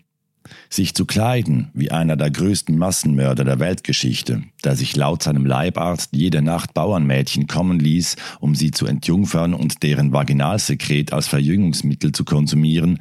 Sich 0.70 0.94
zu 0.94 1.04
kleiden 1.04 1.70
wie 1.74 1.90
einer 1.90 2.16
der 2.16 2.30
größten 2.30 2.76
Massenmörder 2.76 3.44
der 3.44 3.58
Weltgeschichte, 3.58 4.42
der 4.64 4.76
sich 4.76 4.96
laut 4.96 5.22
seinem 5.22 5.46
Leibarzt 5.46 6.10
jede 6.12 6.42
Nacht 6.42 6.74
Bauernmädchen 6.74 7.46
kommen 7.46 7.78
ließ, 7.78 8.16
um 8.40 8.54
sie 8.54 8.70
zu 8.70 8.86
entjungfern 8.86 9.54
und 9.54 9.82
deren 9.82 10.12
Vaginalsekret 10.12 11.12
als 11.12 11.26
Verjüngungsmittel 11.26 12.12
zu 12.12 12.24
konsumieren, 12.24 12.98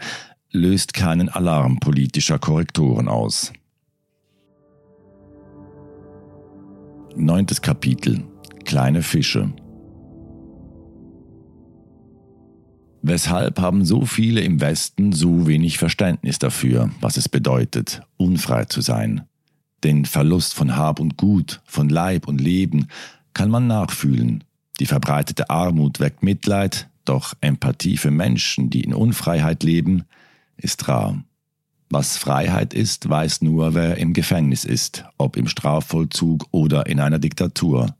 löst 0.51 0.93
keinen 0.93 1.29
Alarm 1.29 1.79
politischer 1.79 2.39
Korrektoren 2.39 3.07
aus. 3.07 3.53
Neuntes 7.15 7.61
Kapitel 7.61 8.23
Kleine 8.65 9.01
Fische 9.01 9.53
Weshalb 13.01 13.59
haben 13.59 13.85
so 13.85 14.05
viele 14.05 14.41
im 14.41 14.59
Westen 14.59 15.13
so 15.13 15.47
wenig 15.47 15.77
Verständnis 15.77 16.39
dafür, 16.39 16.91
was 16.99 17.17
es 17.17 17.29
bedeutet, 17.29 18.01
unfrei 18.17 18.65
zu 18.65 18.81
sein? 18.81 19.21
Den 19.83 20.05
Verlust 20.05 20.55
von 20.55 20.75
Hab 20.75 20.99
und 20.99 21.17
Gut, 21.17 21.61
von 21.65 21.89
Leib 21.89 22.27
und 22.27 22.41
Leben 22.41 22.87
kann 23.33 23.49
man 23.49 23.67
nachfühlen. 23.67 24.43
Die 24.79 24.87
verbreitete 24.87 25.49
Armut 25.49 25.99
weckt 25.99 26.23
Mitleid, 26.23 26.89
doch 27.05 27.33
Empathie 27.41 27.97
für 27.97 28.11
Menschen, 28.11 28.69
die 28.69 28.81
in 28.81 28.93
Unfreiheit 28.93 29.63
leben, 29.63 30.03
ist 30.57 30.87
rar. 30.87 31.23
Was 31.89 32.17
Freiheit 32.17 32.73
ist, 32.73 33.07
weiß 33.07 33.41
nur, 33.43 33.73
wer 33.73 33.97
im 33.97 34.13
Gefängnis 34.13 34.65
ist, 34.65 35.05
ob 35.17 35.37
im 35.37 35.47
Strafvollzug 35.47 36.47
oder 36.51 36.87
in 36.87 36.99
einer 36.99 37.19
Diktatur. 37.19 37.95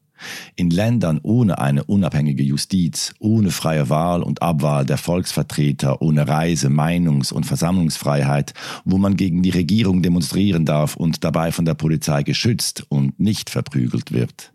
In 0.55 0.69
Ländern 0.69 1.19
ohne 1.23 1.59
eine 1.59 1.83
unabhängige 1.83 2.43
Justiz, 2.43 3.13
ohne 3.19 3.51
freie 3.51 3.89
Wahl 3.89 4.23
und 4.23 4.41
Abwahl 4.41 4.85
der 4.85 4.97
Volksvertreter, 4.97 6.01
ohne 6.01 6.27
Reise-, 6.27 6.69
Meinungs- 6.69 7.31
und 7.31 7.45
Versammlungsfreiheit, 7.45 8.53
wo 8.85 8.97
man 8.97 9.17
gegen 9.17 9.43
die 9.43 9.49
Regierung 9.49 10.01
demonstrieren 10.01 10.65
darf 10.65 10.95
und 10.95 11.23
dabei 11.23 11.51
von 11.51 11.65
der 11.65 11.75
Polizei 11.75 12.23
geschützt 12.23 12.85
und 12.89 13.19
nicht 13.19 13.49
verprügelt 13.49 14.11
wird. 14.11 14.51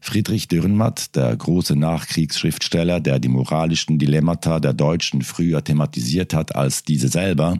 Friedrich 0.00 0.48
Dürrenmatt, 0.48 1.16
der 1.16 1.34
große 1.34 1.76
Nachkriegsschriftsteller, 1.76 3.00
der 3.00 3.18
die 3.18 3.28
moralischen 3.28 3.98
Dilemmata 3.98 4.60
der 4.60 4.74
Deutschen 4.74 5.22
früher 5.22 5.64
thematisiert 5.64 6.34
hat 6.34 6.54
als 6.54 6.84
diese 6.84 7.08
selber, 7.08 7.58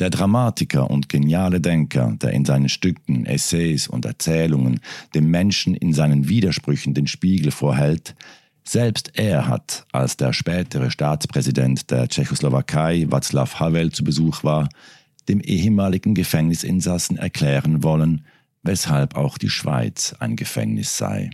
der 0.00 0.10
Dramatiker 0.10 0.90
und 0.90 1.08
geniale 1.08 1.60
Denker, 1.60 2.16
der 2.20 2.30
in 2.30 2.44
seinen 2.44 2.68
Stücken, 2.68 3.26
Essays 3.26 3.88
und 3.88 4.04
Erzählungen 4.04 4.80
dem 5.14 5.30
Menschen 5.30 5.74
in 5.74 5.92
seinen 5.92 6.28
Widersprüchen 6.28 6.94
den 6.94 7.06
Spiegel 7.06 7.50
vorhält, 7.50 8.14
selbst 8.64 9.12
er 9.14 9.46
hat, 9.46 9.86
als 9.92 10.16
der 10.16 10.32
spätere 10.32 10.90
Staatspräsident 10.90 11.90
der 11.90 12.08
Tschechoslowakei 12.08 13.06
Václav 13.10 13.60
Havel 13.60 13.92
zu 13.92 14.04
Besuch 14.04 14.42
war, 14.42 14.68
dem 15.28 15.40
ehemaligen 15.40 16.14
Gefängnisinsassen 16.14 17.18
erklären 17.18 17.82
wollen, 17.82 18.24
weshalb 18.62 19.16
auch 19.16 19.38
die 19.38 19.50
Schweiz 19.50 20.14
ein 20.18 20.36
Gefängnis 20.36 20.96
sei. 20.96 21.30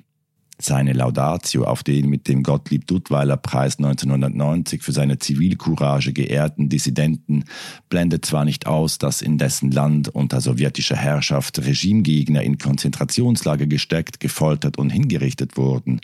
Seine 0.62 0.93
Laudatio 0.93 1.64
auf 1.64 1.83
den 1.83 2.11
mit 2.11 2.29
dem 2.29 2.43
Gottlieb 2.43 2.87
Duttweiler 2.87 3.38
Preis 3.38 3.79
1990 3.79 4.83
für 4.83 4.93
seine 4.93 5.19
Zivilcourage 5.19 6.12
geehrten 6.12 6.69
Dissidenten 6.69 7.45
blendet 7.88 8.26
zwar 8.26 8.45
nicht 8.45 8.67
aus, 8.67 8.99
dass 8.99 9.23
in 9.23 9.38
dessen 9.38 9.71
Land 9.71 10.09
unter 10.09 10.43
sowjetischer 10.43 10.97
Herrschaft 10.97 11.64
Regimegegner 11.64 12.43
in 12.43 12.59
Konzentrationslager 12.59 13.67
gesteckt, 13.67 14.21
gefoltert 14.21 14.76
und 14.76 14.90
hingerichtet 14.90 15.57
wurden. 15.57 16.00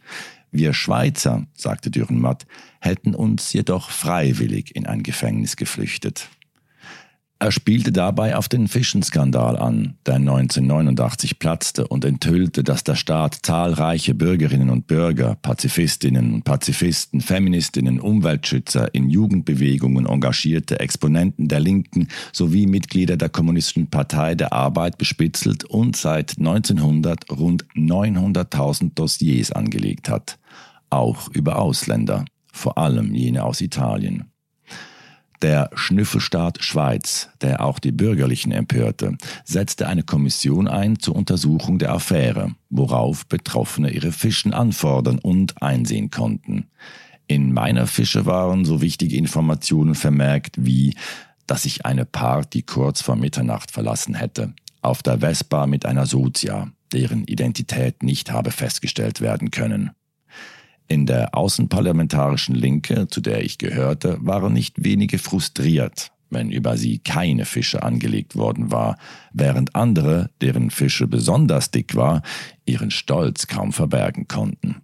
Wir 0.51 0.73
Schweizer, 0.73 1.47
sagte 1.53 1.91
Dürrenmatt, 1.91 2.47
hätten 2.81 3.15
uns 3.15 3.53
jedoch 3.53 3.91
freiwillig 3.91 4.75
in 4.75 4.87
ein 4.87 5.03
Gefängnis 5.03 5.57
geflüchtet. 5.57 6.31
Er 7.39 7.53
spielte 7.53 7.93
dabei 7.93 8.35
auf 8.35 8.49
den 8.49 8.67
Fischenskandal 8.67 9.59
an, 9.59 9.99
der 10.07 10.15
1989 10.15 11.39
platzte 11.39 11.87
und 11.87 12.07
enthüllte, 12.07 12.65
dass 12.65 12.83
der 12.83 12.95
Staat 12.95 13.41
zahlreiche 13.43 14.15
Bürgerinnen 14.15 14.71
und 14.71 14.87
Bürger, 14.87 15.35
Pazifistinnen 15.35 16.33
und 16.33 16.45
Pazifisten, 16.45 17.21
Feministinnen, 17.21 18.01
Umweltschützer, 18.01 18.95
in 18.95 19.11
Jugendbewegungen 19.11 20.07
engagierte 20.07 20.81
Exponenten 20.81 21.49
der 21.49 21.61
Linken 21.61 22.09
sowie 22.33 22.67
Mitglieder 22.67 23.19
der 23.19 23.29
Kommunistischen 23.29 23.91
Partei 23.91 24.35
der 24.35 24.55
Arbeit 24.55 24.97
bespitzelt 24.97 25.65
und 25.65 25.95
seit 25.95 26.39
1900 26.39 27.31
rund 27.31 27.67
900.000 27.75 28.95
Dossiers 28.95 29.53
angelegt 29.53 30.09
hat, 30.09 30.39
auch 30.89 31.29
über 31.29 31.59
Ausländer, 31.59 32.25
vor 32.51 32.79
allem 32.79 33.15
jene 33.15 33.45
aus 33.45 33.61
Italien. 33.61 34.31
Der 35.43 35.71
Schnüffelstaat 35.75 36.65
Schweiz, 36.65 37.29
der 37.41 37.65
auch 37.65 37.79
die 37.79 37.93
Bürgerlichen 37.93 38.53
empörte, 38.53 39.17
setzte 39.45 39.87
eine 39.87 40.03
Kommission 40.03 40.67
ein 40.67 40.99
zur 40.99 41.15
Untersuchung 41.17 41.79
der 41.79 41.93
Affäre, 41.93 42.55
worauf 42.71 43.27
Betroffene 43.27 43.91
ihre 43.91 44.13
Fischen 44.13 44.55
anfordern 44.55 45.19
und 45.19 45.61
einsehen 45.63 46.11
konnten. 46.11 46.69
In 47.27 47.53
meiner 47.53 47.87
Fische 47.87 48.25
waren 48.25 48.65
so 48.65 48.81
wichtige 48.81 49.17
Informationen 49.17 49.95
vermerkt 49.95 50.57
wie, 50.59 50.95
dass 51.47 51.65
ich 51.65 51.85
eine 51.85 52.05
Party 52.05 52.63
kurz 52.63 53.03
vor 53.03 53.17
Mitternacht 53.17 53.71
verlassen 53.71 54.15
hätte, 54.15 54.55
auf 54.81 55.03
der 55.03 55.19
Vespa 55.19 55.67
mit 55.67 55.85
einer 55.87 56.07
Sozia, 56.07 56.69
deren 56.93 57.25
Identität 57.25 58.03
nicht 58.03 58.31
habe 58.31 58.53
festgestellt 58.53 59.21
werden 59.21 59.51
können. 59.51 59.91
In 60.89 61.07
der 61.07 61.35
außenparlamentarischen 61.35 62.55
Linke, 62.55 63.09
zu 63.09 63.21
der 63.21 63.43
ich 63.43 63.59
gehörte, 63.59 64.19
waren 64.21 64.53
nicht 64.53 64.85
wenige 64.85 65.19
frustriert, 65.19 66.13
wenn 66.31 66.51
über 66.51 66.77
sie 66.77 66.99
keine 66.99 67.45
Fische 67.45 67.83
angelegt 67.83 68.37
worden 68.37 68.71
war, 68.71 68.97
während 69.33 69.75
andere, 69.75 70.31
deren 70.41 70.71
Fische 70.71 71.09
besonders 71.09 71.71
dick 71.71 71.97
war, 71.97 72.23
ihren 72.67 72.91
Stolz 72.91 73.49
kaum 73.49 73.73
verbergen 73.73 74.29
konnten. 74.29 74.83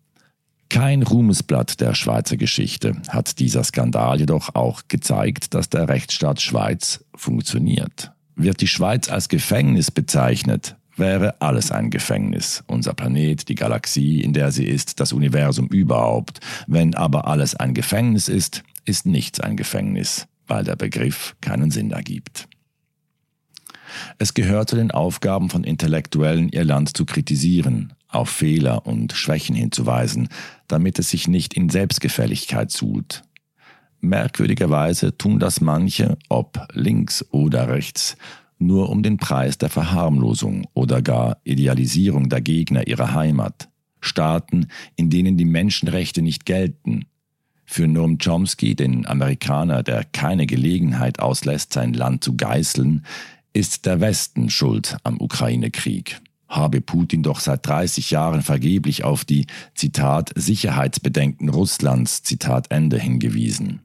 Kein 0.68 1.02
Ruhmesblatt 1.02 1.80
der 1.80 1.94
Schweizer 1.94 2.38
Geschichte 2.38 2.94
hat 3.08 3.38
dieser 3.38 3.62
Skandal 3.62 4.18
jedoch 4.18 4.54
auch 4.54 4.82
gezeigt, 4.88 5.54
dass 5.54 5.68
der 5.68 5.88
Rechtsstaat 5.88 6.40
Schweiz 6.40 7.04
funktioniert. 7.14 8.12
Wird 8.36 8.60
die 8.62 8.68
Schweiz 8.68 9.10
als 9.10 9.28
Gefängnis 9.28 9.90
bezeichnet, 9.90 10.76
wäre 10.96 11.40
alles 11.40 11.70
ein 11.70 11.90
Gefängnis. 11.90 12.64
Unser 12.66 12.94
Planet, 12.94 13.48
die 13.48 13.54
Galaxie, 13.54 14.20
in 14.20 14.32
der 14.32 14.52
sie 14.52 14.66
ist, 14.66 15.00
das 15.00 15.12
Universum 15.12 15.68
überhaupt. 15.68 16.40
Wenn 16.66 16.94
aber 16.94 17.26
alles 17.26 17.54
ein 17.54 17.74
Gefängnis 17.74 18.28
ist, 18.28 18.62
ist 18.84 19.06
nichts 19.06 19.40
ein 19.40 19.56
Gefängnis, 19.56 20.26
weil 20.46 20.64
der 20.64 20.76
Begriff 20.76 21.36
keinen 21.40 21.70
Sinn 21.70 21.90
ergibt. 21.92 22.48
Es 24.18 24.34
gehört 24.34 24.70
zu 24.70 24.76
den 24.76 24.90
Aufgaben 24.90 25.50
von 25.50 25.64
Intellektuellen, 25.64 26.48
ihr 26.48 26.64
Land 26.64 26.96
zu 26.96 27.04
kritisieren, 27.04 27.92
auf 28.08 28.28
Fehler 28.28 28.86
und 28.86 29.12
Schwächen 29.12 29.54
hinzuweisen, 29.54 30.28
damit 30.68 30.98
es 30.98 31.10
sich 31.10 31.28
nicht 31.28 31.54
in 31.54 31.68
Selbstgefälligkeit 31.68 32.70
suhlt. 32.70 33.22
Merkwürdigerweise 34.00 35.16
tun 35.16 35.38
das 35.38 35.60
manche, 35.60 36.18
ob 36.28 36.66
links 36.72 37.24
oder 37.30 37.68
rechts, 37.68 38.16
nur 38.62 38.88
um 38.90 39.02
den 39.02 39.18
Preis 39.18 39.58
der 39.58 39.68
Verharmlosung 39.68 40.66
oder 40.74 41.02
gar 41.02 41.38
Idealisierung 41.44 42.28
der 42.28 42.40
Gegner 42.40 42.86
ihrer 42.86 43.14
Heimat. 43.14 43.68
Staaten, 44.00 44.66
in 44.96 45.10
denen 45.10 45.36
die 45.36 45.44
Menschenrechte 45.44 46.22
nicht 46.22 46.44
gelten. 46.44 47.06
Für 47.64 47.86
Noam 47.86 48.18
Chomsky, 48.18 48.74
den 48.74 49.06
Amerikaner, 49.06 49.82
der 49.82 50.04
keine 50.04 50.46
Gelegenheit 50.46 51.20
auslässt, 51.20 51.72
sein 51.72 51.94
Land 51.94 52.24
zu 52.24 52.36
geißeln, 52.36 53.06
ist 53.52 53.86
der 53.86 54.00
Westen 54.00 54.50
schuld 54.50 54.96
am 55.04 55.20
Ukraine-Krieg. 55.20 56.20
Habe 56.48 56.80
Putin 56.80 57.22
doch 57.22 57.40
seit 57.40 57.66
30 57.66 58.10
Jahren 58.10 58.42
vergeblich 58.42 59.04
auf 59.04 59.24
die, 59.24 59.46
Zitat, 59.74 60.32
Sicherheitsbedenken 60.34 61.48
Russlands, 61.48 62.22
Zitat 62.22 62.70
Ende 62.70 62.98
hingewiesen. 62.98 63.80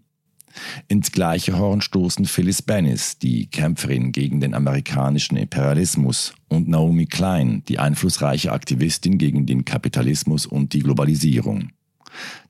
Ins 0.88 1.12
gleiche 1.12 1.58
Horn 1.58 1.82
stoßen 1.82 2.26
Phyllis 2.26 2.62
Bennis, 2.62 3.18
die 3.18 3.48
Kämpferin 3.48 4.12
gegen 4.12 4.40
den 4.40 4.54
amerikanischen 4.54 5.38
Imperialismus, 5.38 6.34
und 6.50 6.68
Naomi 6.68 7.06
Klein, 7.06 7.64
die 7.68 7.80
einflussreiche 7.80 8.52
Aktivistin 8.52 9.18
gegen 9.18 9.46
den 9.46 9.66
Kapitalismus 9.66 10.46
und 10.46 10.74
die 10.74 10.80
Globalisierung. 10.80 11.72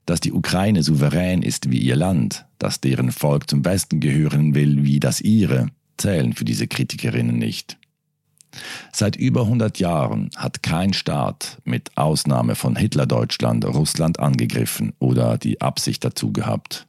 Dass 0.06 0.20
die 0.20 0.32
Ukraine 0.32 0.82
souverän 0.82 1.42
ist 1.42 1.70
wie 1.70 1.78
ihr 1.78 1.96
Land, 1.96 2.46
dass 2.58 2.80
deren 2.80 3.10
Volk 3.10 3.50
zum 3.50 3.64
Westen 3.64 4.00
gehören 4.00 4.54
will 4.54 4.84
wie 4.84 5.00
das 5.00 5.20
ihre, 5.20 5.68
zählen 5.96 6.32
für 6.32 6.44
diese 6.44 6.68
Kritikerinnen 6.68 7.36
nicht. 7.36 7.76
Seit 8.92 9.16
über 9.16 9.42
100 9.42 9.78
Jahren 9.78 10.30
hat 10.36 10.62
kein 10.62 10.92
Staat, 10.92 11.60
mit 11.64 11.96
Ausnahme 11.96 12.54
von 12.54 12.76
Hitlerdeutschland, 12.76 13.64
Russland 13.64 14.18
angegriffen 14.18 14.94
oder 14.98 15.38
die 15.38 15.60
Absicht 15.60 16.04
dazu 16.04 16.32
gehabt. 16.32 16.87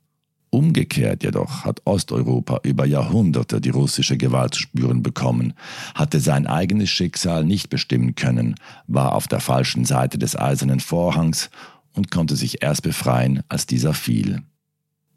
Umgekehrt 0.51 1.23
jedoch 1.23 1.63
hat 1.63 1.81
Osteuropa 1.85 2.61
über 2.63 2.85
Jahrhunderte 2.85 3.61
die 3.61 3.69
russische 3.69 4.17
Gewalt 4.17 4.55
zu 4.55 4.61
spüren 4.61 5.03
bekommen, 5.03 5.53
hatte 5.93 6.19
sein 6.19 6.47
eigenes 6.47 6.89
Schicksal 6.89 7.45
nicht 7.45 7.69
bestimmen 7.69 8.15
können, 8.15 8.55
war 8.87 9.13
auf 9.13 9.27
der 9.27 9.41
falschen 9.41 9.85
Seite 9.85 10.17
des 10.17 10.35
eisernen 10.35 10.79
Vorhangs 10.79 11.51
und 11.93 12.09
konnte 12.09 12.35
sich 12.35 12.63
erst 12.63 12.81
befreien, 12.81 13.43
als 13.47 13.67
dieser 13.67 13.93
fiel. 13.93 14.41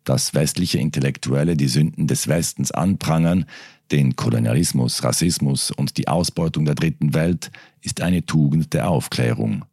Dass 0.04 0.34
westliche 0.34 0.78
Intellektuelle 0.78 1.56
die 1.56 1.68
Sünden 1.68 2.06
des 2.06 2.28
Westens 2.28 2.70
anprangern, 2.70 3.46
den 3.90 4.16
Kolonialismus, 4.16 5.02
Rassismus 5.02 5.70
und 5.70 5.96
die 5.96 6.08
Ausbeutung 6.08 6.66
der 6.66 6.74
dritten 6.74 7.14
Welt, 7.14 7.50
ist 7.80 8.02
eine 8.02 8.26
Tugend 8.26 8.74
der 8.74 8.90
Aufklärung. 8.90 9.64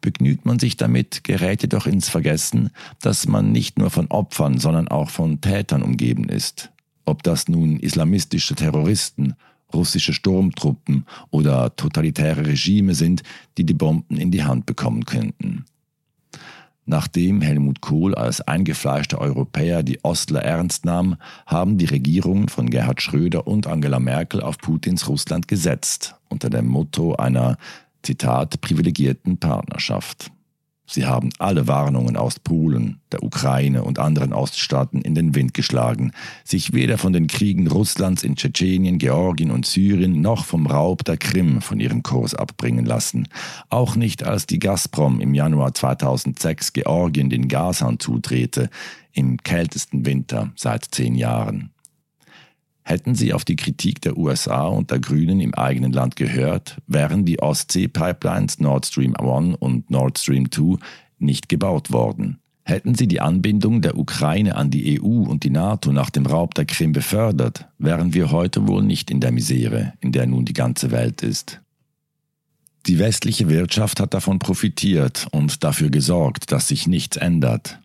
Begnügt 0.00 0.44
man 0.44 0.58
sich 0.58 0.76
damit, 0.76 1.24
gerät 1.24 1.62
jedoch 1.62 1.86
ins 1.86 2.08
Vergessen, 2.08 2.70
dass 3.00 3.26
man 3.26 3.52
nicht 3.52 3.78
nur 3.78 3.90
von 3.90 4.08
Opfern, 4.08 4.58
sondern 4.58 4.88
auch 4.88 5.10
von 5.10 5.40
Tätern 5.40 5.82
umgeben 5.82 6.28
ist. 6.28 6.70
Ob 7.04 7.22
das 7.22 7.48
nun 7.48 7.78
islamistische 7.78 8.54
Terroristen, 8.54 9.34
russische 9.72 10.12
Sturmtruppen 10.12 11.06
oder 11.30 11.74
totalitäre 11.76 12.46
Regime 12.46 12.94
sind, 12.94 13.22
die 13.58 13.64
die 13.64 13.74
Bomben 13.74 14.16
in 14.16 14.30
die 14.30 14.44
Hand 14.44 14.66
bekommen 14.66 15.04
könnten. 15.04 15.64
Nachdem 16.88 17.40
Helmut 17.42 17.80
Kohl 17.80 18.14
als 18.14 18.40
eingefleischter 18.40 19.18
Europäer 19.18 19.82
die 19.82 20.04
Ostler 20.04 20.42
ernst 20.42 20.84
nahm, 20.84 21.16
haben 21.44 21.78
die 21.78 21.84
Regierungen 21.84 22.48
von 22.48 22.70
Gerhard 22.70 23.02
Schröder 23.02 23.48
und 23.48 23.66
Angela 23.66 23.98
Merkel 23.98 24.40
auf 24.40 24.58
Putins 24.58 25.08
Russland 25.08 25.48
gesetzt, 25.48 26.14
unter 26.28 26.48
dem 26.48 26.68
Motto 26.68 27.16
einer 27.16 27.58
Zitat, 28.06 28.60
privilegierten 28.60 29.38
Partnerschaft. 29.38 30.30
Sie 30.88 31.06
haben 31.06 31.30
alle 31.40 31.66
Warnungen 31.66 32.16
aus 32.16 32.38
Polen, 32.38 33.00
der 33.10 33.24
Ukraine 33.24 33.82
und 33.82 33.98
anderen 33.98 34.32
Oststaaten 34.32 35.00
in 35.00 35.16
den 35.16 35.34
Wind 35.34 35.54
geschlagen, 35.54 36.12
sich 36.44 36.72
weder 36.72 36.98
von 36.98 37.12
den 37.12 37.26
Kriegen 37.26 37.66
Russlands 37.66 38.22
in 38.22 38.36
Tschetschenien, 38.36 38.98
Georgien 38.98 39.50
und 39.50 39.66
Syrien 39.66 40.20
noch 40.20 40.44
vom 40.44 40.68
Raub 40.68 41.04
der 41.04 41.16
Krim 41.16 41.60
von 41.60 41.80
ihrem 41.80 42.04
Kurs 42.04 42.36
abbringen 42.36 42.86
lassen. 42.86 43.26
Auch 43.70 43.96
nicht 43.96 44.22
als 44.22 44.46
die 44.46 44.60
Gazprom 44.60 45.20
im 45.20 45.34
Januar 45.34 45.74
2006 45.74 46.74
Georgien 46.74 47.28
den 47.28 47.48
Gashahn 47.48 47.98
zudrehte, 47.98 48.70
im 49.12 49.38
kältesten 49.38 50.06
Winter 50.06 50.52
seit 50.54 50.84
zehn 50.84 51.16
Jahren. 51.16 51.72
Hätten 52.88 53.16
sie 53.16 53.32
auf 53.32 53.44
die 53.44 53.56
Kritik 53.56 54.00
der 54.02 54.16
USA 54.16 54.68
und 54.68 54.92
der 54.92 55.00
Grünen 55.00 55.40
im 55.40 55.54
eigenen 55.54 55.92
Land 55.92 56.14
gehört, 56.14 56.76
wären 56.86 57.24
die 57.24 57.40
Ostsee-Pipelines 57.42 58.60
Nord 58.60 58.86
Stream 58.86 59.16
1 59.16 59.56
und 59.58 59.90
Nord 59.90 60.20
Stream 60.20 60.52
2 60.52 60.76
nicht 61.18 61.48
gebaut 61.48 61.90
worden. 61.90 62.38
Hätten 62.62 62.94
sie 62.94 63.08
die 63.08 63.20
Anbindung 63.20 63.82
der 63.82 63.98
Ukraine 63.98 64.54
an 64.54 64.70
die 64.70 65.00
EU 65.00 65.24
und 65.28 65.42
die 65.42 65.50
NATO 65.50 65.90
nach 65.90 66.10
dem 66.10 66.26
Raub 66.26 66.54
der 66.54 66.64
Krim 66.64 66.92
befördert, 66.92 67.66
wären 67.78 68.14
wir 68.14 68.30
heute 68.30 68.68
wohl 68.68 68.84
nicht 68.84 69.10
in 69.10 69.18
der 69.18 69.32
Misere, 69.32 69.94
in 69.98 70.12
der 70.12 70.28
nun 70.28 70.44
die 70.44 70.52
ganze 70.52 70.92
Welt 70.92 71.24
ist. 71.24 71.60
Die 72.86 73.00
westliche 73.00 73.48
Wirtschaft 73.48 73.98
hat 73.98 74.14
davon 74.14 74.38
profitiert 74.38 75.26
und 75.32 75.64
dafür 75.64 75.90
gesorgt, 75.90 76.52
dass 76.52 76.68
sich 76.68 76.86
nichts 76.86 77.16
ändert. 77.16 77.80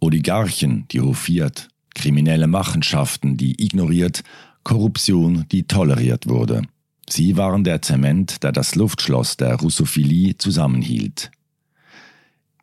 Oligarchen, 0.00 0.88
die 0.92 1.02
hofiert, 1.02 1.68
kriminelle 1.96 2.46
Machenschaften, 2.46 3.36
die 3.36 3.60
ignoriert, 3.60 4.22
Korruption, 4.62 5.46
die 5.50 5.66
toleriert 5.66 6.28
wurde. 6.28 6.62
Sie 7.08 7.36
waren 7.36 7.64
der 7.64 7.82
Zement, 7.82 8.42
der 8.42 8.52
das 8.52 8.74
Luftschloss 8.74 9.36
der 9.36 9.54
Russophilie 9.56 10.36
zusammenhielt. 10.36 11.30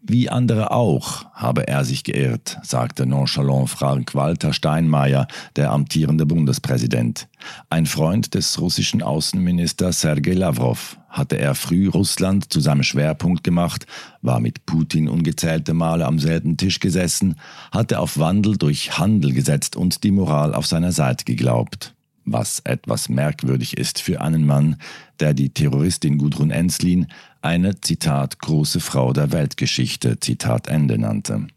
Wie 0.05 0.29
andere 0.29 0.71
auch 0.71 1.25
habe 1.33 1.65
er 1.67 1.85
sich 1.85 2.03
geirrt, 2.03 2.57
sagte 2.61 3.05
nonchalant 3.05 3.69
Frank-Walter 3.69 4.51
Steinmeier, 4.51 5.27
der 5.55 5.71
amtierende 5.71 6.25
Bundespräsident. 6.25 7.29
Ein 7.69 7.85
Freund 7.85 8.33
des 8.33 8.59
russischen 8.59 9.01
Außenministers 9.01 10.01
Sergei 10.01 10.33
Lavrov 10.33 10.97
hatte 11.13 11.37
er 11.37 11.55
früh 11.55 11.87
Russland 11.87 12.51
zu 12.51 12.59
seinem 12.59 12.83
Schwerpunkt 12.83 13.45
gemacht, 13.45 13.87
war 14.21 14.41
mit 14.41 14.65
Putin 14.65 15.07
ungezählte 15.07 15.73
Male 15.73 16.05
am 16.05 16.19
selben 16.19 16.57
Tisch 16.57 16.81
gesessen, 16.81 17.35
hatte 17.71 17.99
auf 17.99 18.19
Wandel 18.19 18.57
durch 18.57 18.97
Handel 18.97 19.31
gesetzt 19.31 19.77
und 19.77 20.03
die 20.03 20.11
Moral 20.11 20.53
auf 20.53 20.65
seiner 20.65 20.91
Seite 20.91 21.23
geglaubt 21.23 21.93
was 22.25 22.61
etwas 22.63 23.09
merkwürdig 23.09 23.77
ist 23.77 23.99
für 23.99 24.21
einen 24.21 24.45
Mann, 24.45 24.77
der 25.19 25.33
die 25.33 25.49
Terroristin 25.49 26.17
Gudrun 26.17 26.51
Enslin 26.51 27.07
eine, 27.41 27.81
Zitat, 27.81 28.39
große 28.39 28.79
Frau 28.79 29.13
der 29.13 29.31
Weltgeschichte, 29.31 30.19
Zitat 30.19 30.67
Ende 30.67 30.97
nannte. 30.97 31.47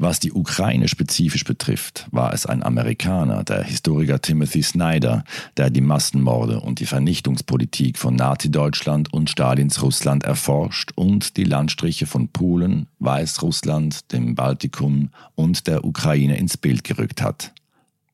Was 0.00 0.20
die 0.20 0.32
Ukraine 0.32 0.86
spezifisch 0.86 1.42
betrifft, 1.42 2.06
war 2.12 2.32
es 2.32 2.46
ein 2.46 2.62
Amerikaner, 2.62 3.42
der 3.42 3.64
Historiker 3.64 4.22
Timothy 4.22 4.62
Snyder, 4.62 5.24
der 5.56 5.70
die 5.70 5.80
Massenmorde 5.80 6.60
und 6.60 6.78
die 6.78 6.86
Vernichtungspolitik 6.86 7.98
von 7.98 8.14
Nazi-Deutschland 8.14 9.12
und 9.12 9.28
Stalins 9.28 9.82
Russland 9.82 10.22
erforscht 10.22 10.92
und 10.94 11.36
die 11.36 11.42
Landstriche 11.42 12.06
von 12.06 12.28
Polen, 12.28 12.86
Weißrussland, 13.00 14.12
dem 14.12 14.36
Baltikum 14.36 15.10
und 15.34 15.66
der 15.66 15.84
Ukraine 15.84 16.36
ins 16.36 16.56
Bild 16.56 16.84
gerückt 16.84 17.20
hat. 17.20 17.52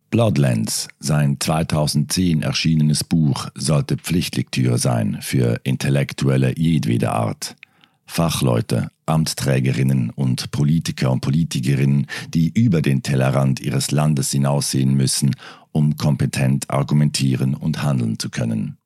Bloodlands, 0.09 0.89
sein 1.01 1.37
2010 1.39 2.41
erschienenes 2.41 3.05
Buch, 3.05 3.49
sollte 3.55 3.99
Pflichtlektüre 3.99 4.79
sein 4.79 5.19
für 5.21 5.61
Intellektuelle 5.65 6.57
jedweder 6.57 7.13
Art. 7.13 7.57
Fachleute, 8.07 8.91
Amtsträgerinnen 9.07 10.11
und 10.11 10.51
Politiker 10.51 11.11
und 11.11 11.21
Politikerinnen, 11.21 12.07
die 12.29 12.49
über 12.49 12.83
den 12.83 13.03
Tellerrand 13.03 13.61
ihres 13.61 13.91
Landes 13.91 14.31
hinaussehen 14.31 14.95
müssen, 14.95 15.37
um 15.73 15.97
kompetent 15.97 16.71
argumentieren 16.71 17.55
und 17.55 17.83
handeln 17.83 18.19
zu 18.19 18.31
können. 18.31 18.79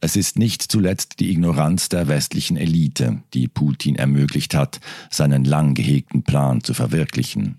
Es 0.00 0.16
ist 0.16 0.38
nicht 0.38 0.62
zuletzt 0.62 1.20
die 1.20 1.30
Ignoranz 1.30 1.88
der 1.88 2.08
westlichen 2.08 2.56
Elite, 2.56 3.22
die 3.32 3.48
Putin 3.48 3.96
ermöglicht 3.96 4.54
hat, 4.54 4.80
seinen 5.10 5.44
lang 5.44 5.74
gehegten 5.74 6.24
Plan 6.24 6.62
zu 6.62 6.74
verwirklichen. 6.74 7.58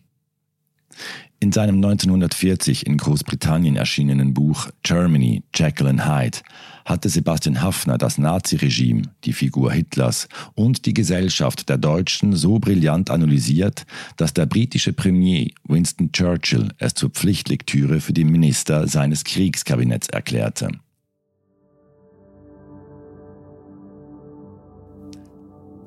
In 1.43 1.51
seinem 1.51 1.75
1940 1.75 2.87
in 2.87 2.95
Großbritannien 2.95 3.75
erschienenen 3.75 4.33
Buch 4.33 4.69
Germany, 4.81 5.43
Jekyll 5.53 5.87
and 5.87 6.05
Hyde 6.05 6.37
hatte 6.85 7.09
Sebastian 7.09 7.61
Hafner 7.61 7.97
das 7.97 8.17
Naziregime, 8.17 9.01
die 9.25 9.33
Figur 9.33 9.73
Hitlers 9.73 10.29
und 10.55 10.85
die 10.85 10.93
Gesellschaft 10.93 11.67
der 11.67 11.77
Deutschen 11.77 12.33
so 12.33 12.59
brillant 12.59 13.09
analysiert, 13.09 13.85
dass 14.15 14.33
der 14.33 14.45
britische 14.45 14.93
Premier 14.93 15.49
Winston 15.67 16.13
Churchill 16.13 16.69
es 16.77 16.93
zur 16.93 17.09
Pflichtlektüre 17.09 17.99
für 17.99 18.13
den 18.13 18.29
Minister 18.29 18.87
seines 18.87 19.25
Kriegskabinetts 19.25 20.07
erklärte. 20.07 20.69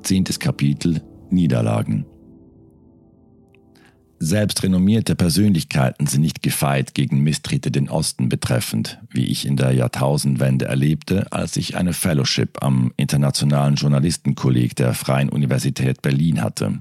Zehntes 0.02 0.38
Kapitel 0.38 1.00
Niederlagen 1.30 2.04
selbst 4.18 4.62
renommierte 4.62 5.14
Persönlichkeiten 5.14 6.06
sind 6.06 6.22
nicht 6.22 6.42
gefeit 6.42 6.94
gegen 6.94 7.22
Misstritte 7.22 7.70
den 7.70 7.90
Osten 7.90 8.30
betreffend, 8.30 8.98
wie 9.10 9.26
ich 9.26 9.44
in 9.44 9.56
der 9.56 9.72
Jahrtausendwende 9.72 10.64
erlebte, 10.64 11.30
als 11.32 11.56
ich 11.58 11.76
eine 11.76 11.92
Fellowship 11.92 12.62
am 12.62 12.94
Internationalen 12.96 13.74
Journalistenkolleg 13.74 14.74
der 14.74 14.94
Freien 14.94 15.28
Universität 15.28 16.00
Berlin 16.00 16.42
hatte. 16.42 16.80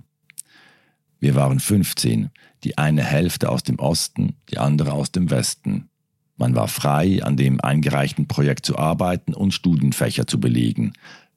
Wir 1.20 1.36
waren 1.36 1.60
15, 1.60 2.30
die 2.64 2.78
eine 2.78 3.04
Hälfte 3.04 3.50
aus 3.50 3.64
dem 3.64 3.80
Osten, 3.80 4.36
die 4.50 4.58
andere 4.58 4.94
aus 4.94 5.12
dem 5.12 5.30
Westen. 5.30 5.90
Man 6.38 6.56
war 6.56 6.70
frei, 6.70 7.22
an 7.22 7.36
dem 7.36 7.60
eingereichten 7.60 8.28
Projekt 8.28 8.66
zu 8.66 8.78
arbeiten 8.78 9.34
und 9.34 9.54
Studienfächer 9.54 10.26
zu 10.26 10.40
belegen. 10.40 10.94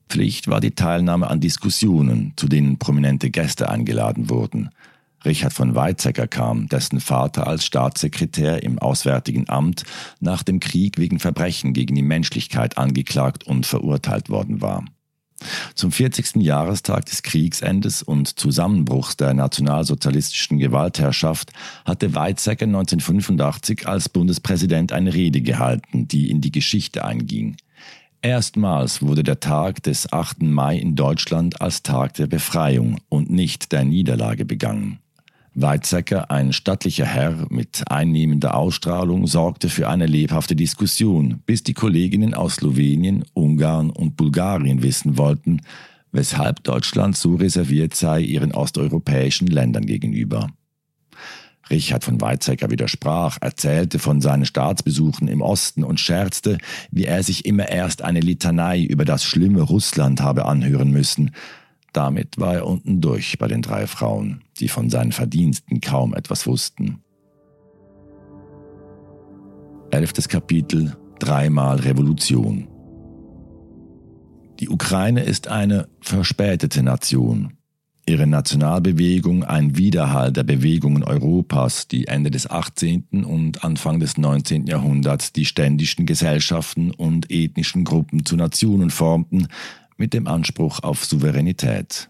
Pflicht 0.08 0.46
war 0.46 0.60
die 0.60 0.76
Teilnahme 0.76 1.28
an 1.28 1.40
Diskussionen, 1.40 2.34
zu 2.36 2.46
denen 2.46 2.78
prominente 2.78 3.30
Gäste 3.30 3.68
eingeladen 3.68 4.30
wurden– 4.30 4.70
Richard 5.24 5.52
von 5.52 5.74
Weizsäcker 5.74 6.26
kam, 6.26 6.68
dessen 6.68 7.00
Vater 7.00 7.46
als 7.46 7.64
Staatssekretär 7.64 8.62
im 8.62 8.78
Auswärtigen 8.78 9.48
Amt 9.48 9.84
nach 10.20 10.42
dem 10.42 10.60
Krieg 10.60 10.98
wegen 10.98 11.18
Verbrechen 11.18 11.72
gegen 11.72 11.94
die 11.94 12.02
Menschlichkeit 12.02 12.78
angeklagt 12.78 13.44
und 13.44 13.66
verurteilt 13.66 14.28
worden 14.28 14.60
war. 14.60 14.84
Zum 15.74 15.92
40. 15.92 16.36
Jahrestag 16.36 17.06
des 17.06 17.22
Kriegsendes 17.22 18.02
und 18.02 18.40
Zusammenbruchs 18.40 19.16
der 19.16 19.34
nationalsozialistischen 19.34 20.58
Gewaltherrschaft 20.58 21.52
hatte 21.84 22.14
Weizsäcker 22.14 22.64
1985 22.64 23.86
als 23.86 24.08
Bundespräsident 24.08 24.92
eine 24.92 25.14
Rede 25.14 25.40
gehalten, 25.40 26.08
die 26.08 26.30
in 26.30 26.40
die 26.40 26.50
Geschichte 26.50 27.04
einging. 27.04 27.56
Erstmals 28.20 29.00
wurde 29.00 29.22
der 29.22 29.38
Tag 29.38 29.82
des 29.84 30.12
8. 30.12 30.42
Mai 30.42 30.76
in 30.76 30.96
Deutschland 30.96 31.60
als 31.60 31.84
Tag 31.84 32.14
der 32.14 32.26
Befreiung 32.26 32.98
und 33.08 33.30
nicht 33.30 33.70
der 33.70 33.84
Niederlage 33.84 34.44
begangen. 34.44 34.98
Weizsäcker, 35.54 36.30
ein 36.30 36.52
stattlicher 36.52 37.06
Herr 37.06 37.46
mit 37.50 37.82
einnehmender 37.90 38.54
Ausstrahlung, 38.56 39.26
sorgte 39.26 39.68
für 39.68 39.88
eine 39.88 40.06
lebhafte 40.06 40.54
Diskussion, 40.54 41.42
bis 41.46 41.62
die 41.62 41.74
Kolleginnen 41.74 42.34
aus 42.34 42.56
Slowenien, 42.56 43.24
Ungarn 43.34 43.90
und 43.90 44.16
Bulgarien 44.16 44.82
wissen 44.82 45.18
wollten, 45.18 45.62
weshalb 46.12 46.62
Deutschland 46.64 47.16
so 47.16 47.34
reserviert 47.34 47.94
sei 47.94 48.20
ihren 48.20 48.52
osteuropäischen 48.52 49.48
Ländern 49.48 49.86
gegenüber. 49.86 50.48
Richard 51.70 52.04
von 52.04 52.20
Weizsäcker 52.20 52.70
widersprach, 52.70 53.38
erzählte 53.40 53.98
von 53.98 54.20
seinen 54.20 54.46
Staatsbesuchen 54.46 55.28
im 55.28 55.42
Osten 55.42 55.84
und 55.84 56.00
scherzte, 56.00 56.58
wie 56.90 57.04
er 57.04 57.22
sich 57.22 57.44
immer 57.44 57.68
erst 57.68 58.02
eine 58.02 58.20
Litanei 58.20 58.82
über 58.82 59.04
das 59.04 59.24
schlimme 59.24 59.62
Russland 59.62 60.22
habe 60.22 60.46
anhören 60.46 60.90
müssen, 60.90 61.32
damit 61.98 62.38
war 62.38 62.54
er 62.54 62.66
unten 62.68 63.00
durch 63.00 63.38
bei 63.40 63.48
den 63.48 63.60
drei 63.60 63.88
Frauen, 63.88 64.44
die 64.60 64.68
von 64.68 64.88
seinen 64.88 65.10
Verdiensten 65.10 65.80
kaum 65.80 66.14
etwas 66.14 66.46
wussten. 66.46 67.00
Elftes 69.90 70.28
Kapitel 70.28 70.96
Dreimal 71.18 71.80
Revolution 71.80 72.68
Die 74.60 74.68
Ukraine 74.68 75.24
ist 75.24 75.48
eine 75.48 75.88
verspätete 76.00 76.84
Nation. 76.84 77.54
Ihre 78.06 78.28
Nationalbewegung 78.28 79.42
ein 79.42 79.76
Widerhall 79.76 80.30
der 80.30 80.44
Bewegungen 80.44 81.02
Europas, 81.02 81.88
die 81.88 82.06
Ende 82.06 82.30
des 82.30 82.48
18. 82.48 83.24
und 83.24 83.64
Anfang 83.64 83.98
des 83.98 84.16
19. 84.16 84.68
Jahrhunderts 84.68 85.32
die 85.32 85.44
ständischen 85.44 86.06
Gesellschaften 86.06 86.92
und 86.92 87.28
ethnischen 87.28 87.82
Gruppen 87.82 88.24
zu 88.24 88.36
Nationen 88.36 88.90
formten, 88.90 89.48
mit 89.98 90.14
dem 90.14 90.26
Anspruch 90.26 90.82
auf 90.82 91.04
Souveränität. 91.04 92.08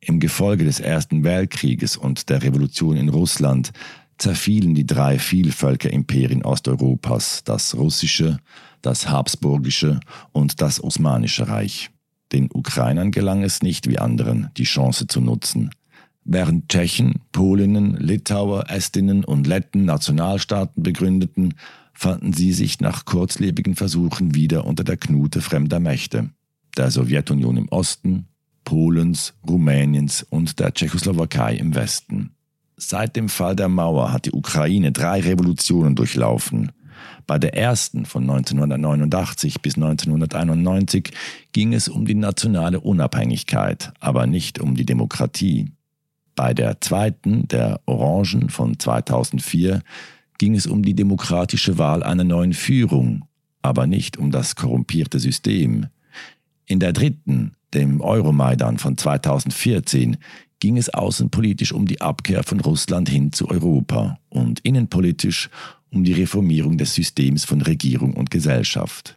Im 0.00 0.20
Gefolge 0.20 0.64
des 0.64 0.80
Ersten 0.80 1.24
Weltkrieges 1.24 1.96
und 1.96 2.30
der 2.30 2.42
Revolution 2.42 2.96
in 2.96 3.08
Russland 3.08 3.72
zerfielen 4.18 4.74
die 4.74 4.86
drei 4.86 5.18
Vielvölkerimperien 5.18 6.42
Osteuropas, 6.44 7.44
das 7.44 7.74
russische, 7.74 8.38
das 8.82 9.10
habsburgische 9.10 10.00
und 10.32 10.62
das 10.62 10.82
osmanische 10.82 11.48
Reich. 11.48 11.90
Den 12.32 12.48
Ukrainern 12.52 13.10
gelang 13.10 13.42
es 13.42 13.62
nicht 13.62 13.88
wie 13.88 13.98
anderen, 13.98 14.50
die 14.56 14.64
Chance 14.64 15.06
zu 15.06 15.20
nutzen. 15.20 15.70
Während 16.24 16.68
Tschechen, 16.68 17.20
Polinnen, 17.32 17.96
Litauer, 17.96 18.70
Estinnen 18.70 19.24
und 19.24 19.46
Letten 19.46 19.84
Nationalstaaten 19.84 20.82
begründeten, 20.82 21.54
fanden 21.92 22.32
sie 22.32 22.52
sich 22.52 22.80
nach 22.80 23.04
kurzlebigen 23.04 23.74
Versuchen 23.74 24.34
wieder 24.34 24.66
unter 24.66 24.84
der 24.84 24.96
Knute 24.96 25.40
fremder 25.40 25.80
Mächte 25.80 26.30
der 26.76 26.90
Sowjetunion 26.90 27.56
im 27.56 27.68
Osten, 27.68 28.26
Polens, 28.64 29.34
Rumäniens 29.48 30.26
und 30.28 30.58
der 30.58 30.74
Tschechoslowakei 30.74 31.54
im 31.56 31.74
Westen. 31.74 32.32
Seit 32.76 33.16
dem 33.16 33.28
Fall 33.28 33.56
der 33.56 33.68
Mauer 33.68 34.12
hat 34.12 34.26
die 34.26 34.32
Ukraine 34.32 34.92
drei 34.92 35.20
Revolutionen 35.20 35.94
durchlaufen. 35.94 36.72
Bei 37.26 37.38
der 37.38 37.56
ersten 37.56 38.04
von 38.04 38.22
1989 38.22 39.62
bis 39.62 39.76
1991 39.76 41.10
ging 41.52 41.72
es 41.72 41.88
um 41.88 42.06
die 42.06 42.14
nationale 42.14 42.80
Unabhängigkeit, 42.80 43.92
aber 44.00 44.26
nicht 44.26 44.60
um 44.60 44.74
die 44.74 44.84
Demokratie. 44.84 45.72
Bei 46.34 46.52
der 46.52 46.80
zweiten, 46.80 47.48
der 47.48 47.80
Orangen 47.86 48.50
von 48.50 48.78
2004, 48.78 49.80
ging 50.38 50.54
es 50.54 50.66
um 50.66 50.82
die 50.82 50.94
demokratische 50.94 51.78
Wahl 51.78 52.02
einer 52.02 52.24
neuen 52.24 52.52
Führung, 52.52 53.24
aber 53.62 53.86
nicht 53.86 54.18
um 54.18 54.30
das 54.30 54.54
korrumpierte 54.54 55.18
System. 55.18 55.86
In 56.66 56.80
der 56.80 56.92
dritten, 56.92 57.54
dem 57.74 58.00
Euromaidan 58.00 58.78
von 58.78 58.96
2014, 58.96 60.16
ging 60.58 60.76
es 60.76 60.88
außenpolitisch 60.88 61.72
um 61.72 61.86
die 61.86 62.00
Abkehr 62.00 62.42
von 62.42 62.60
Russland 62.60 63.08
hin 63.08 63.32
zu 63.32 63.48
Europa 63.48 64.18
und 64.28 64.60
innenpolitisch 64.60 65.48
um 65.90 66.02
die 66.02 66.12
Reformierung 66.12 66.76
des 66.76 66.94
Systems 66.94 67.44
von 67.44 67.62
Regierung 67.62 68.14
und 68.14 68.30
Gesellschaft. 68.30 69.16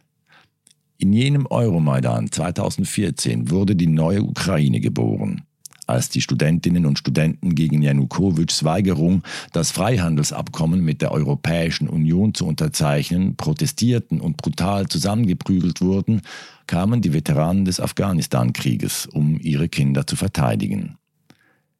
In 0.98 1.12
jenem 1.12 1.46
Euromaidan 1.46 2.30
2014 2.30 3.50
wurde 3.50 3.74
die 3.74 3.86
neue 3.86 4.22
Ukraine 4.22 4.80
geboren 4.80 5.42
als 5.90 6.08
die 6.08 6.20
Studentinnen 6.20 6.86
und 6.86 6.98
Studenten 6.98 7.54
gegen 7.54 7.82
Janukowitschs 7.82 8.64
Weigerung, 8.64 9.22
das 9.52 9.72
Freihandelsabkommen 9.72 10.82
mit 10.82 11.02
der 11.02 11.10
Europäischen 11.10 11.88
Union 11.88 12.32
zu 12.32 12.46
unterzeichnen, 12.46 13.36
protestierten 13.36 14.20
und 14.20 14.36
brutal 14.36 14.86
zusammengeprügelt 14.86 15.80
wurden, 15.80 16.22
kamen 16.70 17.00
die 17.00 17.12
Veteranen 17.12 17.64
des 17.64 17.80
Afghanistan-Krieges, 17.80 19.06
um 19.06 19.40
ihre 19.40 19.68
Kinder 19.68 20.06
zu 20.06 20.14
verteidigen. 20.14 20.98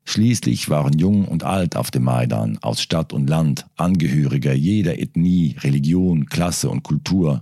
Schließlich 0.05 0.68
waren 0.68 0.98
Jung 0.98 1.26
und 1.26 1.44
Alt 1.44 1.76
auf 1.76 1.92
dem 1.92 2.03
Maidan, 2.03 2.59
aus 2.61 2.83
Stadt 2.83 3.12
und 3.12 3.31
Land, 3.31 3.66
Angehöriger 3.76 4.53
jeder 4.53 4.98
Ethnie, 4.98 5.55
Religion, 5.61 6.26
Klasse 6.26 6.68
und 6.68 6.83
Kultur, 6.83 7.40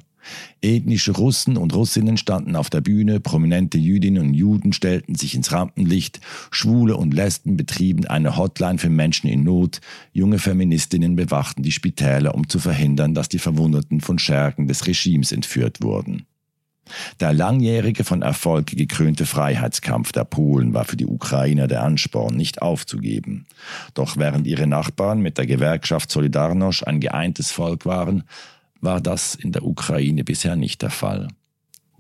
Ethnische 0.60 1.12
Russen 1.12 1.56
und 1.56 1.74
Russinnen 1.74 2.18
standen 2.18 2.54
auf 2.54 2.68
der 2.68 2.82
Bühne, 2.82 3.18
prominente 3.18 3.78
Jüdinnen 3.78 4.28
und 4.28 4.34
Juden 4.34 4.74
stellten 4.74 5.14
sich 5.14 5.34
ins 5.34 5.50
Rampenlicht, 5.50 6.20
Schwule 6.50 6.98
und 6.98 7.14
Lesben 7.14 7.56
betrieben 7.56 8.04
eine 8.04 8.36
Hotline 8.36 8.76
für 8.76 8.90
Menschen 8.90 9.30
in 9.30 9.42
Not, 9.42 9.80
junge 10.12 10.38
Feministinnen 10.38 11.16
bewachten 11.16 11.62
die 11.62 11.72
Spitäler, 11.72 12.34
um 12.34 12.46
zu 12.46 12.58
verhindern, 12.58 13.14
dass 13.14 13.30
die 13.30 13.38
Verwundeten 13.38 14.02
von 14.02 14.18
Schergen 14.18 14.68
des 14.68 14.86
Regimes 14.86 15.32
entführt 15.32 15.80
wurden. 15.80 16.26
Der 17.20 17.32
langjährige 17.32 18.04
von 18.04 18.22
Erfolg 18.22 18.66
gekrönte 18.66 19.26
Freiheitskampf 19.26 20.12
der 20.12 20.24
Polen 20.24 20.72
war 20.72 20.84
für 20.84 20.96
die 20.96 21.06
Ukrainer 21.06 21.66
der 21.66 21.82
Ansporn, 21.82 22.36
nicht 22.36 22.62
aufzugeben. 22.62 23.46
Doch 23.94 24.16
während 24.16 24.46
ihre 24.46 24.68
Nachbarn 24.68 25.20
mit 25.20 25.36
der 25.36 25.46
Gewerkschaft 25.46 26.10
Solidarność 26.10 26.84
ein 26.84 27.00
geeintes 27.00 27.50
Volk 27.50 27.86
waren, 27.86 28.22
war 28.80 29.00
das 29.00 29.34
in 29.34 29.50
der 29.50 29.64
Ukraine 29.64 30.22
bisher 30.22 30.54
nicht 30.54 30.82
der 30.82 30.90
Fall. 30.90 31.28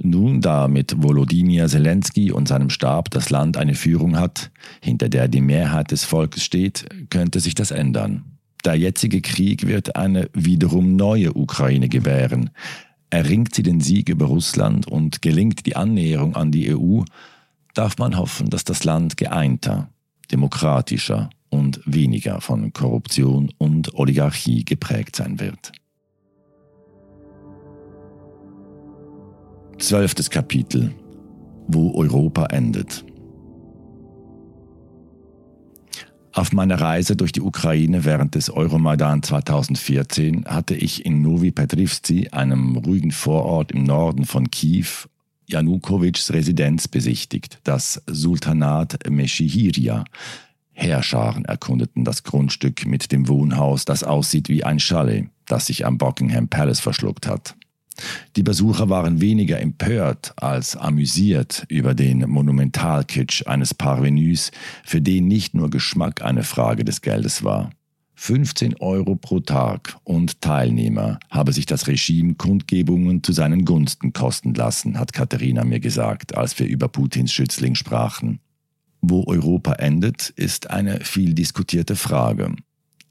Nun, 0.00 0.40
da 0.40 0.68
mit 0.68 1.02
Volodymyr 1.02 1.66
Zelensky 1.66 2.30
und 2.30 2.46
seinem 2.46 2.70
Stab 2.70 3.10
das 3.10 3.30
Land 3.30 3.56
eine 3.56 3.74
Führung 3.74 4.16
hat, 4.16 4.52
hinter 4.80 5.08
der 5.08 5.26
die 5.26 5.40
Mehrheit 5.40 5.90
des 5.90 6.04
Volkes 6.04 6.44
steht, 6.44 6.86
könnte 7.10 7.40
sich 7.40 7.56
das 7.56 7.72
ändern. 7.72 8.38
Der 8.64 8.76
jetzige 8.76 9.20
Krieg 9.20 9.66
wird 9.66 9.96
eine 9.96 10.30
wiederum 10.34 10.94
neue 10.94 11.34
Ukraine 11.34 11.88
gebären. 11.88 12.50
Erringt 13.10 13.54
sie 13.54 13.62
den 13.62 13.80
Sieg 13.80 14.08
über 14.08 14.26
Russland 14.26 14.86
und 14.86 15.22
gelingt 15.22 15.64
die 15.66 15.76
Annäherung 15.76 16.36
an 16.36 16.50
die 16.50 16.76
EU, 16.76 17.02
darf 17.74 17.96
man 17.98 18.18
hoffen, 18.18 18.50
dass 18.50 18.64
das 18.64 18.84
Land 18.84 19.16
geeinter, 19.16 19.88
demokratischer 20.30 21.30
und 21.48 21.80
weniger 21.86 22.40
von 22.40 22.72
Korruption 22.72 23.50
und 23.56 23.94
Oligarchie 23.94 24.64
geprägt 24.64 25.16
sein 25.16 25.40
wird. 25.40 25.72
Zwölftes 29.78 30.28
Kapitel, 30.28 30.92
wo 31.68 31.94
Europa 31.94 32.46
endet. 32.46 33.04
Auf 36.38 36.52
meiner 36.52 36.80
Reise 36.80 37.16
durch 37.16 37.32
die 37.32 37.40
Ukraine 37.40 38.04
während 38.04 38.36
des 38.36 38.48
Euromaidan 38.48 39.24
2014 39.24 40.44
hatte 40.44 40.76
ich 40.76 41.04
in 41.04 41.20
Novi 41.20 41.50
Petrivci, 41.50 42.28
einem 42.28 42.76
ruhigen 42.76 43.10
Vorort 43.10 43.72
im 43.72 43.82
Norden 43.82 44.24
von 44.24 44.48
Kiew, 44.48 44.86
Janukowitschs 45.48 46.32
Residenz 46.32 46.86
besichtigt, 46.86 47.58
das 47.64 48.04
Sultanat 48.06 49.10
Meschihiria. 49.10 50.04
Herrscharen 50.70 51.44
erkundeten 51.44 52.04
das 52.04 52.22
Grundstück 52.22 52.86
mit 52.86 53.10
dem 53.10 53.26
Wohnhaus, 53.26 53.84
das 53.84 54.04
aussieht 54.04 54.48
wie 54.48 54.62
ein 54.62 54.78
Chalet, 54.78 55.26
das 55.46 55.66
sich 55.66 55.86
am 55.86 55.98
Buckingham 55.98 56.46
Palace 56.46 56.78
verschluckt 56.78 57.26
hat. 57.26 57.56
Die 58.36 58.42
Besucher 58.42 58.88
waren 58.88 59.20
weniger 59.20 59.60
empört 59.60 60.32
als 60.36 60.76
amüsiert 60.76 61.64
über 61.68 61.94
den 61.94 62.20
Monumentalkitsch 62.28 63.46
eines 63.46 63.74
Parvenus, 63.74 64.50
für 64.84 65.00
den 65.00 65.28
nicht 65.28 65.54
nur 65.54 65.70
Geschmack 65.70 66.22
eine 66.22 66.42
Frage 66.42 66.84
des 66.84 67.00
Geldes 67.00 67.44
war. 67.44 67.70
15 68.20 68.80
Euro 68.80 69.14
pro 69.14 69.38
Tag 69.38 69.96
und 70.02 70.40
Teilnehmer 70.40 71.20
habe 71.30 71.52
sich 71.52 71.66
das 71.66 71.86
Regime 71.86 72.34
Kundgebungen 72.34 73.22
zu 73.22 73.32
seinen 73.32 73.64
Gunsten 73.64 74.12
kosten 74.12 74.54
lassen, 74.54 74.98
hat 74.98 75.12
Katharina 75.12 75.62
mir 75.62 75.78
gesagt, 75.78 76.36
als 76.36 76.58
wir 76.58 76.66
über 76.66 76.88
Putins 76.88 77.32
Schützling 77.32 77.76
sprachen. 77.76 78.40
Wo 79.00 79.24
Europa 79.24 79.74
endet, 79.74 80.30
ist 80.30 80.68
eine 80.68 81.00
viel 81.04 81.32
diskutierte 81.32 81.94
Frage. 81.94 82.56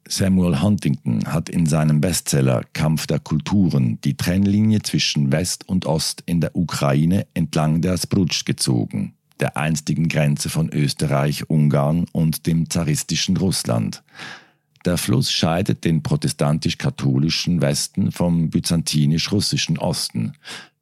Samuel 0.09 0.61
Huntington 0.61 1.25
hat 1.25 1.49
in 1.49 1.65
seinem 1.65 2.01
Bestseller 2.01 2.63
Kampf 2.73 3.07
der 3.07 3.19
Kulturen 3.19 3.99
die 4.01 4.15
Trennlinie 4.15 4.81
zwischen 4.81 5.31
West 5.31 5.67
und 5.67 5.85
Ost 5.85 6.23
in 6.25 6.39
der 6.39 6.55
Ukraine 6.55 7.27
entlang 7.33 7.81
der 7.81 7.97
Sprutsch 7.97 8.45
gezogen, 8.45 9.13
der 9.39 9.57
einstigen 9.57 10.07
Grenze 10.07 10.49
von 10.49 10.69
Österreich, 10.69 11.49
Ungarn 11.49 12.05
und 12.13 12.47
dem 12.47 12.69
zaristischen 12.69 13.37
Russland. 13.37 14.03
Der 14.85 14.97
Fluss 14.97 15.31
scheidet 15.31 15.83
den 15.83 16.01
protestantisch-katholischen 16.03 17.61
Westen 17.61 18.11
vom 18.11 18.49
byzantinisch-russischen 18.49 19.77
Osten. 19.77 20.33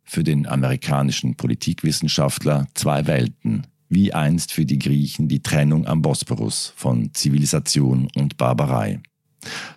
Für 0.04 0.24
den 0.24 0.46
amerikanischen 0.46 1.36
Politikwissenschaftler 1.36 2.68
zwei 2.76 3.08
Welten, 3.08 3.66
wie 3.90 4.14
einst 4.14 4.52
für 4.52 4.66
die 4.66 4.78
Griechen 4.78 5.28
die 5.28 5.42
Trennung 5.42 5.88
am 5.88 6.04
Bosporus 6.04 6.74
von 6.76 7.14
Zivilisation 7.14 8.08
und 8.16 8.38
Barbarei. 8.38 9.02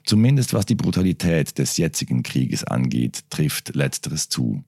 Zumindest 0.04 0.54
was 0.54 0.66
die 0.66 0.74
Brutalität 0.74 1.58
des 1.58 1.76
jetzigen 1.76 2.22
Krieges 2.22 2.64
angeht, 2.64 3.24
trifft 3.30 3.74
letzteres 3.74 4.28
zu. 4.28 4.64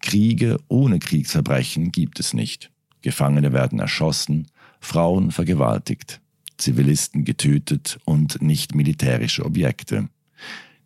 Kriege 0.00 0.58
ohne 0.68 0.98
Kriegsverbrechen 0.98 1.92
gibt 1.92 2.20
es 2.20 2.32
nicht. 2.32 2.70
Gefangene 3.02 3.52
werden 3.52 3.78
erschossen, 3.78 4.46
Frauen 4.80 5.30
vergewaltigt. 5.30 6.20
Zivilisten 6.56 7.24
getötet 7.24 7.98
und 8.04 8.42
nicht 8.42 8.74
militärische 8.74 9.44
Objekte. 9.44 10.08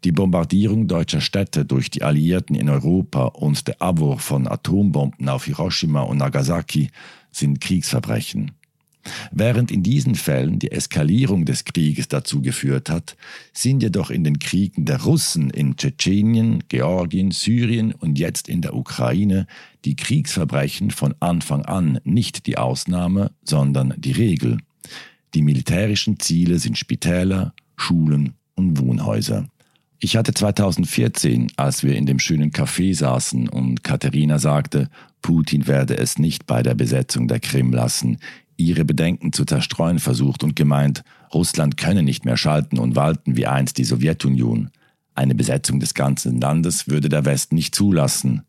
Die 0.04 0.12
Bombardierung 0.12 0.86
deutscher 0.86 1.20
Städte 1.20 1.64
durch 1.64 1.90
die 1.90 2.02
Alliierten 2.02 2.54
in 2.54 2.68
Europa 2.68 3.24
und 3.24 3.66
der 3.66 3.80
Abwurf 3.80 4.22
von 4.22 4.46
Atombomben 4.46 5.28
auf 5.28 5.46
Hiroshima 5.46 6.02
und 6.02 6.18
Nagasaki 6.18 6.90
sind 7.30 7.60
Kriegsverbrechen. 7.60 8.52
Während 9.32 9.70
in 9.70 9.82
diesen 9.82 10.14
Fällen 10.14 10.58
die 10.58 10.72
Eskalierung 10.72 11.44
des 11.44 11.64
Krieges 11.64 12.08
dazu 12.08 12.40
geführt 12.40 12.90
hat, 12.90 13.16
sind 13.52 13.82
jedoch 13.82 14.10
in 14.10 14.24
den 14.24 14.38
Kriegen 14.38 14.84
der 14.84 15.02
Russen 15.02 15.50
in 15.50 15.76
Tschetschenien, 15.76 16.64
Georgien, 16.68 17.30
Syrien 17.30 17.92
und 17.92 18.18
jetzt 18.18 18.48
in 18.48 18.62
der 18.62 18.74
Ukraine 18.74 19.46
die 19.84 19.96
Kriegsverbrechen 19.96 20.90
von 20.90 21.14
Anfang 21.20 21.64
an 21.64 22.00
nicht 22.04 22.46
die 22.46 22.56
Ausnahme, 22.56 23.32
sondern 23.42 23.94
die 23.98 24.12
Regel. 24.12 24.58
Die 25.34 25.42
militärischen 25.42 26.18
Ziele 26.20 26.58
sind 26.58 26.78
Spitäler, 26.78 27.54
Schulen 27.76 28.34
und 28.54 28.78
Wohnhäuser. 28.78 29.46
Ich 30.04 30.16
hatte 30.16 30.34
2014, 30.34 31.52
als 31.56 31.82
wir 31.82 31.96
in 31.96 32.04
dem 32.04 32.18
schönen 32.18 32.50
Café 32.50 32.94
saßen 32.94 33.48
und 33.48 33.82
Katharina 33.82 34.38
sagte, 34.38 34.90
Putin 35.22 35.66
werde 35.66 35.96
es 35.96 36.18
nicht 36.18 36.46
bei 36.46 36.62
der 36.62 36.74
Besetzung 36.74 37.26
der 37.26 37.40
Krim 37.40 37.72
lassen, 37.72 38.18
ihre 38.56 38.84
Bedenken 38.84 39.32
zu 39.32 39.44
zerstreuen 39.44 39.98
versucht 39.98 40.44
und 40.44 40.56
gemeint, 40.56 41.04
Russland 41.32 41.76
könne 41.76 42.02
nicht 42.02 42.24
mehr 42.24 42.36
schalten 42.36 42.78
und 42.78 42.96
walten 42.96 43.36
wie 43.36 43.46
einst 43.46 43.78
die 43.78 43.84
Sowjetunion. 43.84 44.70
Eine 45.14 45.34
Besetzung 45.34 45.80
des 45.80 45.94
ganzen 45.94 46.40
Landes 46.40 46.88
würde 46.88 47.08
der 47.08 47.24
Westen 47.24 47.54
nicht 47.54 47.74
zulassen. 47.74 48.42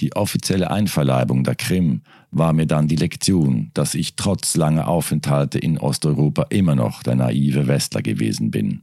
Die 0.00 0.16
offizielle 0.16 0.70
Einverleibung 0.70 1.44
der 1.44 1.54
Krim 1.54 2.02
war 2.30 2.52
mir 2.52 2.66
dann 2.66 2.88
die 2.88 2.96
Lektion, 2.96 3.70
dass 3.74 3.94
ich 3.94 4.16
trotz 4.16 4.56
langer 4.56 4.88
Aufenthalte 4.88 5.58
in 5.58 5.78
Osteuropa 5.78 6.46
immer 6.50 6.74
noch 6.74 7.02
der 7.02 7.16
naive 7.16 7.66
Westler 7.66 8.02
gewesen 8.02 8.50
bin. 8.50 8.82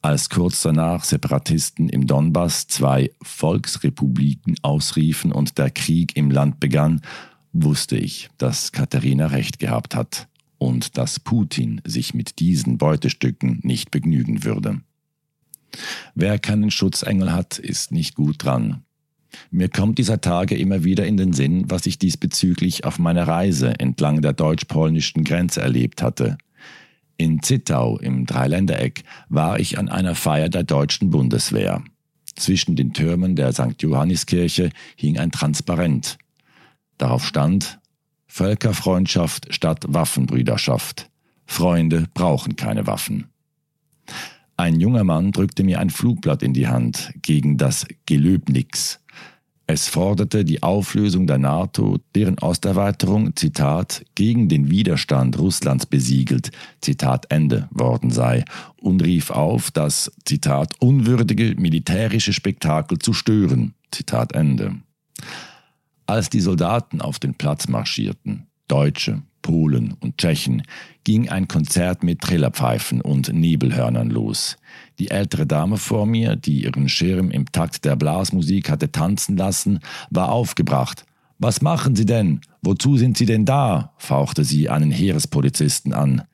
Als 0.00 0.30
kurz 0.30 0.62
danach 0.62 1.04
Separatisten 1.04 1.88
im 1.88 2.06
Donbass 2.06 2.66
zwei 2.66 3.10
Volksrepubliken 3.22 4.56
ausriefen 4.62 5.32
und 5.32 5.58
der 5.58 5.70
Krieg 5.70 6.16
im 6.16 6.30
Land 6.30 6.58
begann, 6.58 7.02
wusste 7.52 7.96
ich, 7.96 8.30
dass 8.38 8.72
Katharina 8.72 9.26
recht 9.26 9.58
gehabt 9.58 9.94
hat 9.94 10.28
und 10.58 10.96
dass 10.96 11.20
Putin 11.20 11.80
sich 11.84 12.14
mit 12.14 12.38
diesen 12.38 12.78
Beutestücken 12.78 13.60
nicht 13.62 13.90
begnügen 13.90 14.44
würde. 14.44 14.80
Wer 16.14 16.38
keinen 16.38 16.70
Schutzengel 16.70 17.32
hat, 17.32 17.58
ist 17.58 17.92
nicht 17.92 18.14
gut 18.14 18.44
dran. 18.44 18.84
Mir 19.50 19.68
kommt 19.68 19.98
dieser 19.98 20.20
Tage 20.20 20.56
immer 20.56 20.84
wieder 20.84 21.06
in 21.06 21.16
den 21.16 21.32
Sinn, 21.32 21.64
was 21.68 21.86
ich 21.86 21.98
diesbezüglich 21.98 22.84
auf 22.84 22.98
meiner 22.98 23.26
Reise 23.26 23.78
entlang 23.80 24.20
der 24.20 24.34
deutsch-polnischen 24.34 25.24
Grenze 25.24 25.62
erlebt 25.62 26.02
hatte. 26.02 26.36
In 27.16 27.42
Zittau 27.42 27.98
im 27.98 28.26
Dreiländereck 28.26 29.04
war 29.28 29.58
ich 29.58 29.78
an 29.78 29.88
einer 29.88 30.14
Feier 30.14 30.48
der 30.48 30.64
deutschen 30.64 31.10
Bundeswehr. 31.10 31.82
Zwischen 32.34 32.76
den 32.76 32.92
Türmen 32.92 33.36
der 33.36 33.52
St. 33.52 33.80
Johanniskirche 33.80 34.70
hing 34.96 35.18
ein 35.18 35.30
Transparent. 35.30 36.18
Darauf 37.02 37.26
stand 37.26 37.80
Völkerfreundschaft 38.28 39.52
statt 39.52 39.84
Waffenbrüderschaft. 39.88 41.10
Freunde 41.46 42.06
brauchen 42.14 42.54
keine 42.54 42.86
Waffen. 42.86 43.26
Ein 44.56 44.78
junger 44.78 45.02
Mann 45.02 45.32
drückte 45.32 45.64
mir 45.64 45.80
ein 45.80 45.90
Flugblatt 45.90 46.44
in 46.44 46.54
die 46.54 46.68
Hand 46.68 47.12
gegen 47.20 47.58
das 47.58 47.88
Gelöbnix, 48.06 49.00
es 49.66 49.88
forderte 49.88 50.44
die 50.44 50.62
Auflösung 50.62 51.26
der 51.26 51.38
NATO, 51.38 51.98
deren 52.14 52.38
Osterweiterung, 52.38 53.34
Zitat, 53.36 54.04
gegen 54.14 54.48
den 54.48 54.70
Widerstand 54.70 55.38
Russlands 55.38 55.86
besiegelt, 55.86 56.50
Zitat 56.80 57.30
Ende, 57.30 57.68
worden 57.70 58.10
sei 58.10 58.44
und 58.76 59.02
rief 59.02 59.30
auf, 59.30 59.70
das, 59.70 60.12
Zitat, 60.24 60.74
unwürdige 60.80 61.54
militärische 61.56 62.32
Spektakel 62.32 62.98
zu 62.98 63.12
stören, 63.12 63.74
Zitat 63.90 64.34
Ende. 64.34 64.76
Als 66.12 66.28
die 66.28 66.40
Soldaten 66.40 67.00
auf 67.00 67.18
den 67.18 67.32
Platz 67.32 67.68
marschierten, 67.68 68.46
Deutsche, 68.68 69.22
Polen 69.40 69.94
und 69.98 70.18
Tschechen 70.18 70.62
ging 71.04 71.30
ein 71.30 71.48
Konzert 71.48 72.02
mit 72.04 72.20
Trillerpfeifen 72.20 73.00
und 73.00 73.32
Nebelhörnern 73.32 74.10
los. 74.10 74.58
Die 74.98 75.10
ältere 75.10 75.46
Dame 75.46 75.78
vor 75.78 76.04
mir, 76.04 76.36
die 76.36 76.64
ihren 76.64 76.90
Schirm 76.90 77.30
im 77.30 77.50
Takt 77.50 77.86
der 77.86 77.96
Blasmusik 77.96 78.68
hatte 78.68 78.92
tanzen 78.92 79.38
lassen, 79.38 79.78
war 80.10 80.30
aufgebracht. 80.30 81.06
Was 81.38 81.62
machen 81.62 81.96
Sie 81.96 82.04
denn? 82.04 82.42
Wozu 82.60 82.98
sind 82.98 83.16
Sie 83.16 83.24
denn 83.24 83.46
da? 83.46 83.94
fauchte 83.96 84.44
sie 84.44 84.68
einen 84.68 84.90
Heerespolizisten 84.90 85.94
an. 85.94 86.24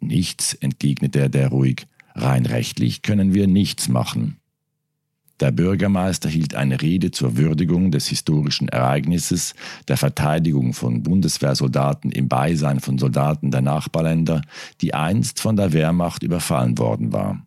Nichts, 0.00 0.54
entgegnete 0.54 1.20
er 1.20 1.28
der 1.28 1.48
ruhig. 1.48 1.86
Rein 2.14 2.46
rechtlich 2.46 3.02
können 3.02 3.34
wir 3.34 3.46
nichts 3.46 3.90
machen. 3.90 4.39
Der 5.40 5.50
Bürgermeister 5.50 6.28
hielt 6.28 6.54
eine 6.54 6.82
Rede 6.82 7.10
zur 7.10 7.38
Würdigung 7.38 7.90
des 7.90 8.08
historischen 8.08 8.68
Ereignisses, 8.68 9.54
der 9.88 9.96
Verteidigung 9.96 10.74
von 10.74 11.02
Bundeswehrsoldaten 11.02 12.12
im 12.12 12.28
Beisein 12.28 12.80
von 12.80 12.98
Soldaten 12.98 13.50
der 13.50 13.62
Nachbarländer, 13.62 14.42
die 14.82 14.92
einst 14.92 15.40
von 15.40 15.56
der 15.56 15.72
Wehrmacht 15.72 16.22
überfallen 16.22 16.76
worden 16.76 17.12
war. 17.12 17.40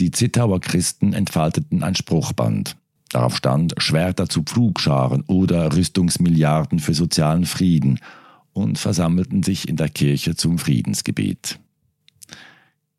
Die 0.00 0.10
Zittauer 0.10 0.60
Christen 0.60 1.14
entfalteten 1.14 1.82
ein 1.82 1.94
Spruchband. 1.94 2.76
Darauf 3.10 3.36
stand 3.36 3.74
Schwerter 3.78 4.28
zu 4.28 4.42
Pflugscharen 4.42 5.22
oder 5.26 5.74
Rüstungsmilliarden 5.74 6.78
für 6.78 6.94
sozialen 6.94 7.46
Frieden 7.46 8.00
und 8.52 8.78
versammelten 8.78 9.42
sich 9.42 9.68
in 9.68 9.76
der 9.76 9.88
Kirche 9.88 10.36
zum 10.36 10.58
Friedensgebet. 10.58 11.58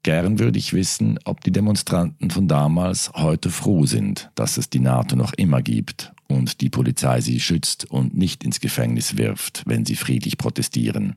Gern 0.05 0.37
würde 0.37 0.59
ich 0.59 0.71
wissen, 0.73 1.17
ob 1.25 1.43
die 1.43 1.51
Demonstranten 1.51 2.29
von 2.29 2.47
damals 2.47 3.11
heute 3.15 3.49
froh 3.49 3.87
sind, 3.87 4.29
dass 4.35 4.57
es 4.57 4.69
die 4.69 4.79
NATO 4.79 5.15
noch 5.15 5.33
immer 5.33 5.63
gibt 5.63 6.13
und 6.27 6.61
die 6.61 6.69
Polizei 6.69 7.21
sie 7.21 7.39
schützt 7.39 7.89
und 7.89 8.15
nicht 8.15 8.43
ins 8.43 8.59
Gefängnis 8.59 9.17
wirft, 9.17 9.63
wenn 9.65 9.83
sie 9.83 9.95
friedlich 9.95 10.37
protestieren. 10.37 11.15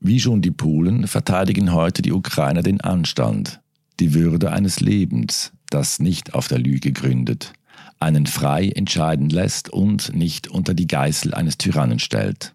Wie 0.00 0.20
schon 0.20 0.42
die 0.42 0.50
Polen 0.50 1.06
verteidigen 1.06 1.72
heute 1.72 2.02
die 2.02 2.12
Ukrainer 2.12 2.60
den 2.60 2.82
Anstand, 2.82 3.62
die 4.00 4.12
Würde 4.12 4.52
eines 4.52 4.80
Lebens, 4.80 5.54
das 5.70 5.98
nicht 5.98 6.34
auf 6.34 6.46
der 6.46 6.58
Lüge 6.58 6.92
gründet, 6.92 7.54
einen 8.00 8.26
frei 8.26 8.68
entscheiden 8.68 9.30
lässt 9.30 9.70
und 9.70 10.14
nicht 10.14 10.48
unter 10.48 10.74
die 10.74 10.86
Geißel 10.86 11.32
eines 11.32 11.56
Tyrannen 11.56 12.00
stellt. 12.00 12.54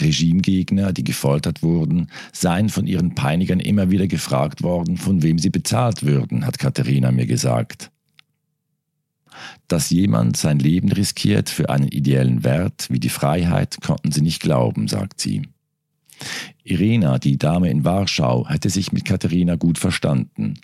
Regimegegner, 0.00 0.92
die 0.92 1.04
gefoltert 1.04 1.62
wurden, 1.62 2.08
seien 2.32 2.68
von 2.68 2.86
ihren 2.86 3.14
Peinigern 3.14 3.60
immer 3.60 3.90
wieder 3.90 4.06
gefragt 4.06 4.62
worden, 4.62 4.96
von 4.96 5.22
wem 5.22 5.38
sie 5.38 5.50
bezahlt 5.50 6.02
würden, 6.02 6.46
hat 6.46 6.58
Katharina 6.58 7.10
mir 7.12 7.26
gesagt. 7.26 7.90
Dass 9.68 9.90
jemand 9.90 10.36
sein 10.36 10.58
Leben 10.58 10.90
riskiert 10.90 11.50
für 11.50 11.70
einen 11.70 11.88
ideellen 11.88 12.44
Wert 12.44 12.88
wie 12.90 13.00
die 13.00 13.08
Freiheit, 13.08 13.78
konnten 13.82 14.10
sie 14.10 14.22
nicht 14.22 14.40
glauben, 14.40 14.88
sagt 14.88 15.20
sie. 15.20 15.42
Irena, 16.64 17.18
die 17.18 17.38
Dame 17.38 17.70
in 17.70 17.84
Warschau, 17.84 18.48
hätte 18.48 18.70
sich 18.70 18.92
mit 18.92 19.04
Katharina 19.04 19.54
gut 19.54 19.78
verstanden. 19.78 20.54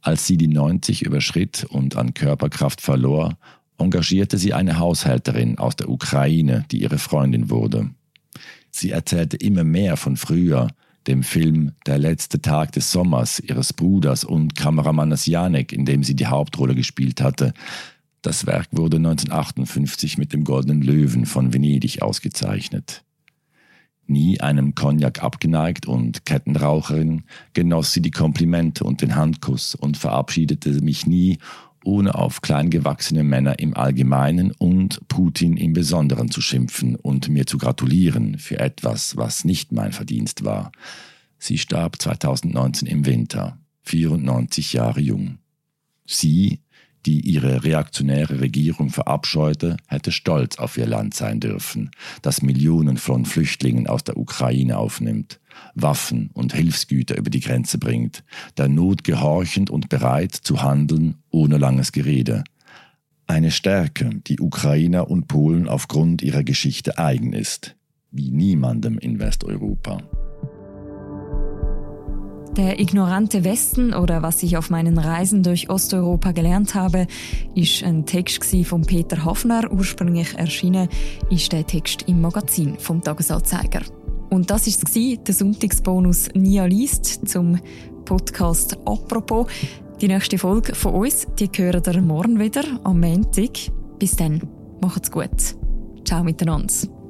Als 0.00 0.26
sie 0.26 0.36
die 0.36 0.48
90 0.48 1.02
überschritt 1.02 1.64
und 1.68 1.96
an 1.96 2.14
Körperkraft 2.14 2.80
verlor, 2.80 3.36
engagierte 3.78 4.38
sie 4.38 4.54
eine 4.54 4.78
Haushälterin 4.78 5.58
aus 5.58 5.76
der 5.76 5.88
Ukraine, 5.88 6.64
die 6.70 6.82
ihre 6.82 6.98
Freundin 6.98 7.50
wurde. 7.50 7.90
Sie 8.72 8.90
erzählte 8.90 9.36
immer 9.36 9.64
mehr 9.64 9.96
von 9.96 10.16
früher, 10.16 10.68
dem 11.06 11.22
Film 11.22 11.72
Der 11.86 11.98
letzte 11.98 12.40
Tag 12.40 12.72
des 12.72 12.90
Sommers 12.90 13.40
ihres 13.40 13.72
Bruders 13.72 14.24
und 14.24 14.56
Kameramannes 14.56 15.26
Janek, 15.26 15.72
in 15.72 15.84
dem 15.84 16.02
sie 16.02 16.14
die 16.14 16.26
Hauptrolle 16.26 16.74
gespielt 16.74 17.20
hatte. 17.20 17.52
Das 18.22 18.46
Werk 18.46 18.68
wurde 18.70 18.96
1958 18.98 20.16
mit 20.16 20.32
dem 20.32 20.44
Goldenen 20.44 20.80
Löwen 20.80 21.26
von 21.26 21.52
Venedig 21.52 22.02
ausgezeichnet. 22.02 23.02
Nie 24.06 24.40
einem 24.40 24.74
Cognac 24.74 25.22
abgeneigt 25.22 25.86
und 25.86 26.24
Kettenraucherin, 26.24 27.24
genoss 27.54 27.92
sie 27.92 28.02
die 28.02 28.10
Komplimente 28.10 28.84
und 28.84 29.02
den 29.02 29.16
Handkuss 29.16 29.74
und 29.74 29.96
verabschiedete 29.96 30.70
mich 30.82 31.06
nie, 31.06 31.38
ohne 31.84 32.14
auf 32.14 32.40
kleingewachsene 32.40 33.24
Männer 33.24 33.58
im 33.58 33.76
Allgemeinen 33.76 34.52
und 34.52 35.06
Putin 35.08 35.56
im 35.56 35.72
Besonderen 35.72 36.30
zu 36.30 36.40
schimpfen 36.40 36.96
und 36.96 37.28
mir 37.28 37.46
zu 37.46 37.58
gratulieren 37.58 38.38
für 38.38 38.58
etwas, 38.58 39.16
was 39.16 39.44
nicht 39.44 39.72
mein 39.72 39.92
Verdienst 39.92 40.44
war. 40.44 40.72
Sie 41.38 41.58
starb 41.58 42.00
2019 42.00 42.86
im 42.88 43.04
Winter, 43.04 43.58
94 43.82 44.72
Jahre 44.72 45.00
jung. 45.00 45.38
Sie, 46.04 46.60
die 47.06 47.20
ihre 47.20 47.64
reaktionäre 47.64 48.40
Regierung 48.40 48.90
verabscheute, 48.90 49.76
hätte 49.88 50.12
stolz 50.12 50.58
auf 50.58 50.76
ihr 50.76 50.86
Land 50.86 51.14
sein 51.14 51.40
dürfen, 51.40 51.90
das 52.22 52.42
Millionen 52.42 52.96
von 52.96 53.24
Flüchtlingen 53.24 53.86
aus 53.86 54.04
der 54.04 54.16
Ukraine 54.16 54.78
aufnimmt, 54.78 55.40
Waffen 55.74 56.30
und 56.32 56.54
Hilfsgüter 56.54 57.16
über 57.16 57.30
die 57.30 57.40
Grenze 57.40 57.78
bringt, 57.78 58.24
der 58.56 58.68
Not 58.68 59.04
gehorchend 59.04 59.70
und 59.70 59.88
bereit 59.88 60.32
zu 60.32 60.62
handeln 60.62 61.16
ohne 61.30 61.58
langes 61.58 61.92
Gerede. 61.92 62.44
Eine 63.26 63.50
Stärke, 63.50 64.10
die 64.26 64.40
Ukrainer 64.40 65.10
und 65.10 65.26
Polen 65.26 65.68
aufgrund 65.68 66.22
ihrer 66.22 66.44
Geschichte 66.44 66.98
eigen 66.98 67.32
ist, 67.32 67.76
wie 68.10 68.30
niemandem 68.30 68.98
in 68.98 69.18
Westeuropa. 69.18 70.02
Der 72.56 72.78
ignorante 72.78 73.44
Westen 73.44 73.94
oder 73.94 74.22
was 74.22 74.42
ich 74.42 74.58
auf 74.58 74.68
meinen 74.68 74.98
Reisen 74.98 75.42
durch 75.42 75.70
Osteuropa 75.70 76.32
gelernt 76.32 76.74
habe, 76.74 77.06
ist 77.54 77.82
ein 77.82 78.04
Text 78.04 78.44
von 78.66 78.82
Peter 78.82 79.24
Hoffner. 79.24 79.72
Ursprünglich 79.72 80.34
erschienen 80.36 80.88
ist 81.30 81.50
der 81.52 81.66
Text 81.66 82.02
im 82.08 82.20
Magazin 82.20 82.78
vom 82.78 83.02
Tagesanzeiger. 83.02 83.80
Und 84.28 84.50
das 84.50 84.66
ist 84.66 84.84
der 84.94 85.34
Sonntagsbonus 85.34 86.28
Nia 86.34 86.66
liest 86.66 87.26
zum 87.26 87.58
Podcast 88.04 88.76
Apropos. 88.84 89.46
Die 90.02 90.08
nächste 90.08 90.36
Folge 90.36 90.74
von 90.74 90.92
uns, 90.92 91.26
die 91.38 91.48
hören 91.56 91.82
ihr 91.86 92.02
morgen 92.02 92.38
wieder 92.38 92.64
am 92.84 93.00
Montag. 93.00 93.52
Bis 93.98 94.14
dann, 94.16 94.42
macht's 94.82 95.10
gut. 95.10 95.56
Ciao 96.04 96.22
miteinander. 96.22 97.01